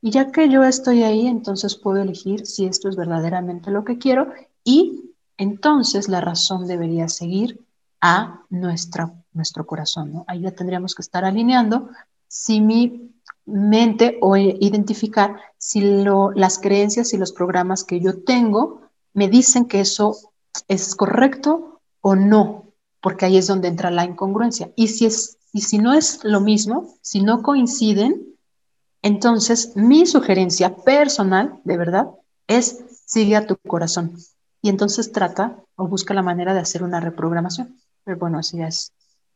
Y 0.00 0.10
ya 0.10 0.32
que 0.32 0.48
yo 0.48 0.64
estoy 0.64 1.02
ahí, 1.02 1.26
entonces 1.26 1.76
puedo 1.76 2.02
elegir 2.02 2.46
si 2.46 2.66
esto 2.66 2.88
es 2.88 2.96
verdaderamente 2.96 3.70
lo 3.70 3.84
que 3.84 3.98
quiero 3.98 4.32
y 4.64 5.12
entonces 5.36 6.08
la 6.08 6.20
razón 6.20 6.66
debería 6.66 7.08
seguir 7.08 7.64
a 8.00 8.42
nuestra, 8.50 9.12
nuestro 9.32 9.64
corazón. 9.64 10.12
¿no? 10.12 10.24
Ahí 10.26 10.40
ya 10.40 10.50
tendríamos 10.50 10.94
que 10.94 11.02
estar 11.02 11.24
alineando 11.24 11.88
si 12.26 12.60
mi 12.60 13.11
mente 13.44 14.18
o 14.20 14.36
identificar 14.36 15.36
si 15.58 15.80
las 15.80 16.58
creencias 16.58 17.12
y 17.12 17.18
los 17.18 17.32
programas 17.32 17.84
que 17.84 18.00
yo 18.00 18.22
tengo 18.22 18.82
me 19.14 19.28
dicen 19.28 19.66
que 19.66 19.80
eso 19.80 20.16
es 20.68 20.94
correcto 20.94 21.80
o 22.00 22.14
no, 22.14 22.72
porque 23.00 23.26
ahí 23.26 23.36
es 23.36 23.46
donde 23.46 23.68
entra 23.68 23.90
la 23.90 24.04
incongruencia. 24.04 24.70
Y 24.76 24.88
si, 24.88 25.06
es, 25.06 25.38
y 25.52 25.62
si 25.62 25.78
no 25.78 25.92
es 25.92 26.20
lo 26.24 26.40
mismo, 26.40 26.94
si 27.00 27.20
no 27.20 27.42
coinciden, 27.42 28.36
entonces 29.02 29.76
mi 29.76 30.06
sugerencia 30.06 30.76
personal, 30.76 31.60
de 31.64 31.76
verdad, 31.76 32.10
es 32.46 32.84
sigue 33.06 33.36
a 33.36 33.46
tu 33.46 33.56
corazón. 33.56 34.16
Y 34.62 34.68
entonces 34.68 35.12
trata 35.12 35.56
o 35.76 35.88
busca 35.88 36.14
la 36.14 36.22
manera 36.22 36.54
de 36.54 36.60
hacer 36.60 36.82
una 36.82 37.00
reprogramación. 37.00 37.80
Pero 38.04 38.18
bueno, 38.18 38.38
así 38.38 38.60
es 38.62 38.92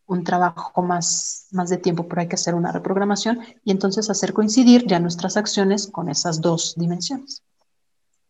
un 0.06 0.24
trabajo 0.24 0.82
más, 0.82 1.46
más 1.50 1.68
de 1.68 1.78
tiempo, 1.78 2.06
pero 2.08 2.20
hay 2.20 2.28
que 2.28 2.36
hacer 2.36 2.54
una 2.54 2.72
reprogramación 2.72 3.40
y 3.64 3.72
entonces 3.72 4.08
hacer 4.08 4.32
coincidir 4.32 4.86
ya 4.86 5.00
nuestras 5.00 5.36
acciones 5.36 5.88
con 5.88 6.08
esas 6.08 6.40
dos 6.40 6.74
dimensiones. 6.76 7.42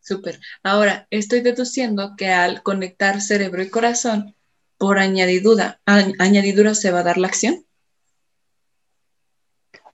Súper. 0.01 0.41
Ahora, 0.63 1.07
estoy 1.11 1.41
deduciendo 1.41 2.15
que 2.17 2.31
al 2.31 2.63
conectar 2.63 3.21
cerebro 3.21 3.63
y 3.63 3.71
corazón, 3.71 4.35
por 4.79 4.99
añadidura, 4.99 5.81
añadidura 5.85 6.75
se 6.75 6.91
va 6.91 7.01
a 7.01 7.03
dar 7.03 7.19
la 7.19 7.29
acción. 7.29 7.65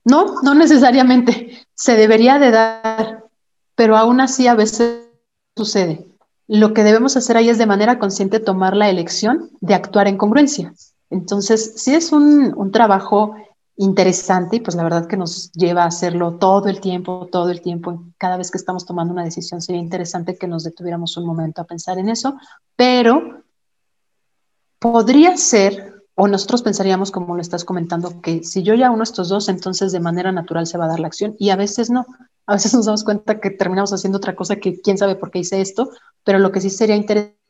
No, 0.05 0.41
no 0.41 0.53
necesariamente. 0.53 1.65
Se 1.73 1.95
debería 1.95 2.37
de 2.37 2.51
dar, 2.51 3.23
pero 3.75 3.97
aún 3.97 4.21
así 4.21 4.47
a 4.47 4.55
veces 4.55 5.07
sucede. 5.55 6.05
Lo 6.47 6.73
que 6.73 6.83
debemos 6.83 7.15
hacer 7.15 7.37
ahí 7.37 7.49
es 7.49 7.57
de 7.57 7.65
manera 7.65 7.99
consciente 7.99 8.39
tomar 8.39 8.75
la 8.75 8.89
elección 8.89 9.51
de 9.61 9.73
actuar 9.73 10.07
en 10.07 10.17
congruencia. 10.17 10.73
Entonces, 11.13 11.73
sí 11.75 11.93
es 11.93 12.11
un, 12.11 12.71
trabajo 12.71 13.35
interesante 13.75 14.57
y 14.57 14.59
pues 14.59 14.75
la 14.75 14.83
verdad 14.83 15.07
que 15.07 15.17
nos 15.17 15.51
lleva 15.51 15.83
a 15.83 15.87
hacerlo 15.87 16.37
todo 16.37 16.69
el 16.69 16.79
tiempo, 16.79 17.27
todo 17.31 17.49
el 17.49 17.61
tiempo. 17.61 18.03
Cada 18.17 18.37
vez 18.37 18.51
que 18.51 18.57
estamos 18.57 18.85
tomando 18.85 19.13
una 19.13 19.23
decisión 19.23 19.61
sería 19.61 19.81
interesante 19.81 20.37
que 20.37 20.47
nos 20.47 20.63
detuviéramos 20.63 21.15
un 21.17 21.25
momento 21.25 21.61
a 21.61 21.65
pensar 21.65 21.97
en 21.97 22.09
eso, 22.09 22.35
pero 22.75 23.43
podría 24.79 25.37
ser, 25.37 26.03
o 26.15 26.27
nosotros 26.27 26.61
pensaríamos 26.61 27.11
como 27.11 27.35
lo 27.35 27.41
estás 27.41 27.63
comentando, 27.63 28.21
que 28.21 28.43
si 28.43 28.63
yo 28.63 28.73
ya 28.73 28.91
uno 28.91 29.03
estos 29.03 29.29
dos, 29.29 29.49
entonces 29.49 29.91
de 29.91 29.99
manera 29.99 30.31
natural 30.31 30.67
se 30.67 30.77
va 30.77 30.85
a 30.85 30.89
dar 30.89 30.99
la 30.99 31.07
acción 31.07 31.35
y 31.39 31.51
a 31.51 31.55
veces 31.55 31.89
no. 31.89 32.05
A 32.45 32.53
veces 32.53 32.73
nos 32.73 32.85
damos 32.85 33.03
cuenta 33.03 33.39
que 33.39 33.51
terminamos 33.51 33.93
haciendo 33.93 34.17
otra 34.17 34.35
cosa 34.35 34.57
que 34.57 34.81
quién 34.81 34.97
sabe 34.97 35.15
por 35.15 35.31
qué 35.31 35.39
hice 35.39 35.61
esto, 35.61 35.89
pero 36.23 36.39
lo 36.39 36.51
que 36.51 36.59
sí 36.59 36.69
sería 36.69 36.95
interesante 36.95 37.42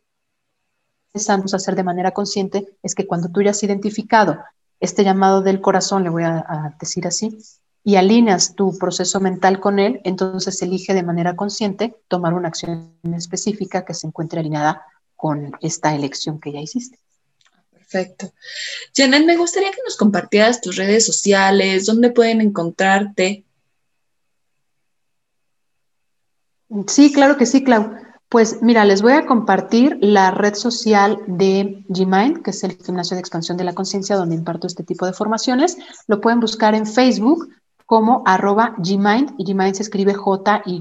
empezamos 1.14 1.54
a 1.54 1.58
hacer 1.58 1.76
de 1.76 1.84
manera 1.84 2.12
consciente 2.12 2.68
es 2.82 2.96
que 2.96 3.06
cuando 3.06 3.30
tú 3.30 3.44
ya 3.44 3.52
has 3.52 3.62
identificado 3.62 4.40
este 4.80 5.04
llamado 5.04 5.44
del 5.44 5.62
corazón, 5.62 6.04
le 6.04 6.10
voy 6.10 6.24
a, 6.24 6.76
decir 6.80 7.06
así, 7.06 7.38
y 7.84 7.98
alineas 7.98 8.56
tu 8.56 8.76
proceso 8.80 9.20
mental 9.20 9.60
con 9.60 9.78
él, 9.78 10.02
entonces 10.06 10.60
elige 10.64 10.96
de 10.96 11.04
manera 11.04 11.36
consciente 11.36 11.96
tomar 12.08 12.34
una 12.34 12.48
acción 12.48 12.98
específica 13.16 13.86
que 13.86 13.94
se 13.94 14.08
encuentre 14.08 14.40
alineada 14.40 14.82
con 15.16 15.52
esta 15.62 15.94
elección 15.94 16.40
que 16.40 16.52
ya 16.52 16.60
hiciste. 16.60 16.98
Perfecto. 17.72 18.34
Janet, 18.96 19.24
me 19.26 19.38
gustaría 19.38 19.70
que 19.70 19.84
nos 19.86 19.96
compartieras 19.96 20.62
tus 20.62 20.78
redes 20.78 21.06
sociales, 21.06 21.86
dónde 21.86 22.10
pueden 22.10 22.42
encontrarte. 22.42 23.46
Sí, 26.88 27.14
claro 27.14 27.38
que 27.38 27.46
sí, 27.46 27.64
Clau. 27.64 28.13
Pues 28.34 28.64
mira, 28.64 28.84
les 28.84 29.04
voy 29.04 29.14
a 29.14 29.28
compartir 29.28 30.00
la 30.02 30.32
red 30.32 30.56
social 30.56 31.20
de 31.28 31.86
Gmind, 31.88 32.42
que 32.42 32.50
es 32.50 32.64
el 32.64 32.72
gimnasio 32.84 33.14
de 33.14 33.20
expansión 33.20 33.58
de 33.58 33.64
la 33.64 33.76
conciencia 33.76 34.16
donde 34.16 34.34
imparto 34.34 34.66
este 34.66 34.82
tipo 34.82 35.06
de 35.06 35.14
formaciones. 35.14 35.78
Lo 36.08 36.20
pueden 36.20 36.40
buscar 36.40 36.74
en 36.74 36.88
Facebook 36.88 37.50
como 37.86 38.24
arroba 38.26 38.74
Gmind, 38.80 39.36
y 39.38 39.44
Gmind 39.44 39.76
se 39.76 39.84
escribe 39.84 40.16
J-Y-M-I-N-D, 40.16 40.80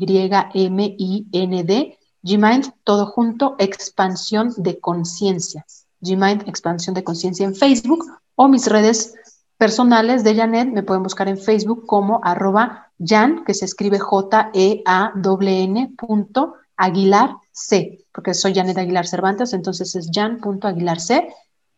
Gmind 2.23 2.73
todo 2.85 3.05
junto, 3.05 3.55
expansión 3.59 4.55
de 4.57 4.81
conciencia. 4.81 5.67
Gmind, 6.01 6.49
expansión 6.49 6.95
de 6.95 7.05
conciencia 7.05 7.45
en 7.45 7.55
Facebook, 7.55 8.07
o 8.35 8.49
mis 8.49 8.67
redes 8.67 9.15
personales 9.59 10.25
de 10.25 10.35
Janet 10.35 10.71
me 10.73 10.85
pueden 10.85 11.03
buscar 11.03 11.29
en 11.29 11.37
Facebook 11.37 11.85
como 11.85 12.23
arroba 12.25 12.91
Jan, 12.99 13.45
que 13.45 13.53
se 13.53 13.67
escribe 13.67 13.99
J-E-A-N 13.99 15.95
punto 15.99 16.55
Aguilar 16.77 17.37
C, 17.53 18.05
porque 18.13 18.35
soy 18.35 18.55
Janet 18.55 18.79
Aguilar 18.79 19.07
Cervantes, 19.07 19.53
entonces 19.53 19.95
es 19.95 20.11
jan.aguilarc. 20.13 21.29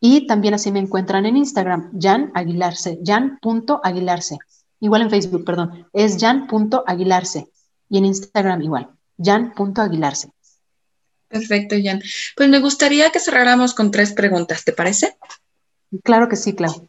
Y 0.00 0.26
también 0.26 0.54
así 0.54 0.70
me 0.70 0.80
encuentran 0.80 1.26
en 1.26 1.36
Instagram, 1.36 1.92
Jan 2.00 2.30
Aguilar 2.34 2.76
C, 2.76 2.98
jan.aguilarc. 3.04 4.38
Igual 4.80 5.02
en 5.02 5.10
Facebook, 5.10 5.44
perdón, 5.44 5.86
es 5.92 6.18
jan.aguilarc. 6.18 7.46
Y 7.88 7.98
en 7.98 8.04
Instagram 8.04 8.62
igual, 8.62 8.90
jan.aguilarc. 9.22 10.30
Perfecto, 11.28 11.74
Jan. 11.82 12.00
Pues 12.36 12.48
me 12.48 12.60
gustaría 12.60 13.10
que 13.10 13.18
cerráramos 13.18 13.74
con 13.74 13.90
tres 13.90 14.12
preguntas, 14.12 14.64
¿te 14.64 14.72
parece? 14.72 15.16
Claro 16.04 16.28
que 16.28 16.36
sí, 16.36 16.54
Clau. 16.54 16.88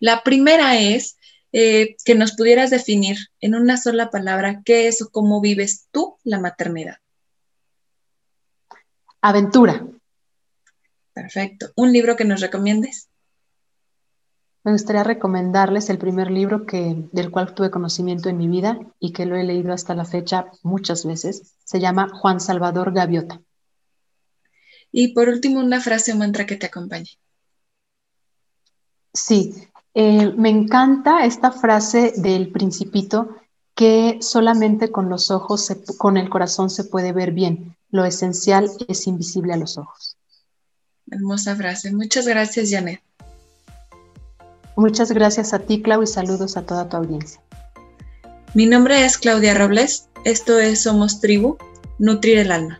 La 0.00 0.22
primera 0.22 0.78
es 0.78 1.16
eh, 1.52 1.96
que 2.04 2.14
nos 2.14 2.32
pudieras 2.32 2.68
definir 2.68 3.16
en 3.40 3.54
una 3.54 3.76
sola 3.76 4.10
palabra 4.10 4.60
qué 4.64 4.88
es 4.88 5.00
o 5.00 5.08
cómo 5.10 5.40
vives 5.40 5.86
tú 5.90 6.18
la 6.22 6.38
maternidad. 6.38 6.98
Aventura. 9.28 9.86
Perfecto. 11.12 11.66
¿Un 11.76 11.92
libro 11.92 12.16
que 12.16 12.24
nos 12.24 12.40
recomiendes? 12.40 13.10
Me 14.64 14.72
gustaría 14.72 15.04
recomendarles 15.04 15.90
el 15.90 15.98
primer 15.98 16.30
libro 16.30 16.64
que, 16.64 16.96
del 17.12 17.30
cual 17.30 17.54
tuve 17.54 17.70
conocimiento 17.70 18.30
en 18.30 18.38
mi 18.38 18.48
vida 18.48 18.78
y 18.98 19.12
que 19.12 19.26
lo 19.26 19.36
he 19.36 19.44
leído 19.44 19.74
hasta 19.74 19.94
la 19.94 20.06
fecha 20.06 20.50
muchas 20.62 21.04
veces. 21.04 21.54
Se 21.62 21.78
llama 21.78 22.08
Juan 22.08 22.40
Salvador 22.40 22.94
Gaviota. 22.94 23.42
Y 24.90 25.12
por 25.12 25.28
último, 25.28 25.60
una 25.60 25.82
frase 25.82 26.14
o 26.14 26.16
mantra 26.16 26.46
que 26.46 26.56
te 26.56 26.64
acompañe. 26.64 27.10
Sí, 29.12 29.52
eh, 29.92 30.32
me 30.38 30.48
encanta 30.48 31.26
esta 31.26 31.50
frase 31.50 32.14
del 32.16 32.50
principito 32.50 33.36
que 33.74 34.16
solamente 34.22 34.90
con 34.90 35.10
los 35.10 35.30
ojos, 35.30 35.70
con 35.98 36.16
el 36.16 36.30
corazón 36.30 36.70
se 36.70 36.84
puede 36.84 37.12
ver 37.12 37.32
bien. 37.32 37.76
Lo 37.90 38.04
esencial 38.04 38.70
es 38.86 39.06
invisible 39.06 39.54
a 39.54 39.56
los 39.56 39.78
ojos. 39.78 40.16
Hermosa 41.10 41.56
frase. 41.56 41.92
Muchas 41.92 42.26
gracias, 42.26 42.70
Janet. 42.70 43.00
Muchas 44.76 45.10
gracias 45.10 45.54
a 45.54 45.58
ti, 45.58 45.82
Clau, 45.82 46.02
y 46.02 46.06
saludos 46.06 46.56
a 46.56 46.62
toda 46.62 46.88
tu 46.88 46.96
audiencia. 46.96 47.40
Mi 48.54 48.66
nombre 48.66 49.04
es 49.04 49.18
Claudia 49.18 49.54
Robles. 49.54 50.08
Esto 50.24 50.58
es 50.58 50.82
Somos 50.82 51.20
Tribu, 51.20 51.56
Nutrir 51.98 52.38
el 52.38 52.52
Alma. 52.52 52.78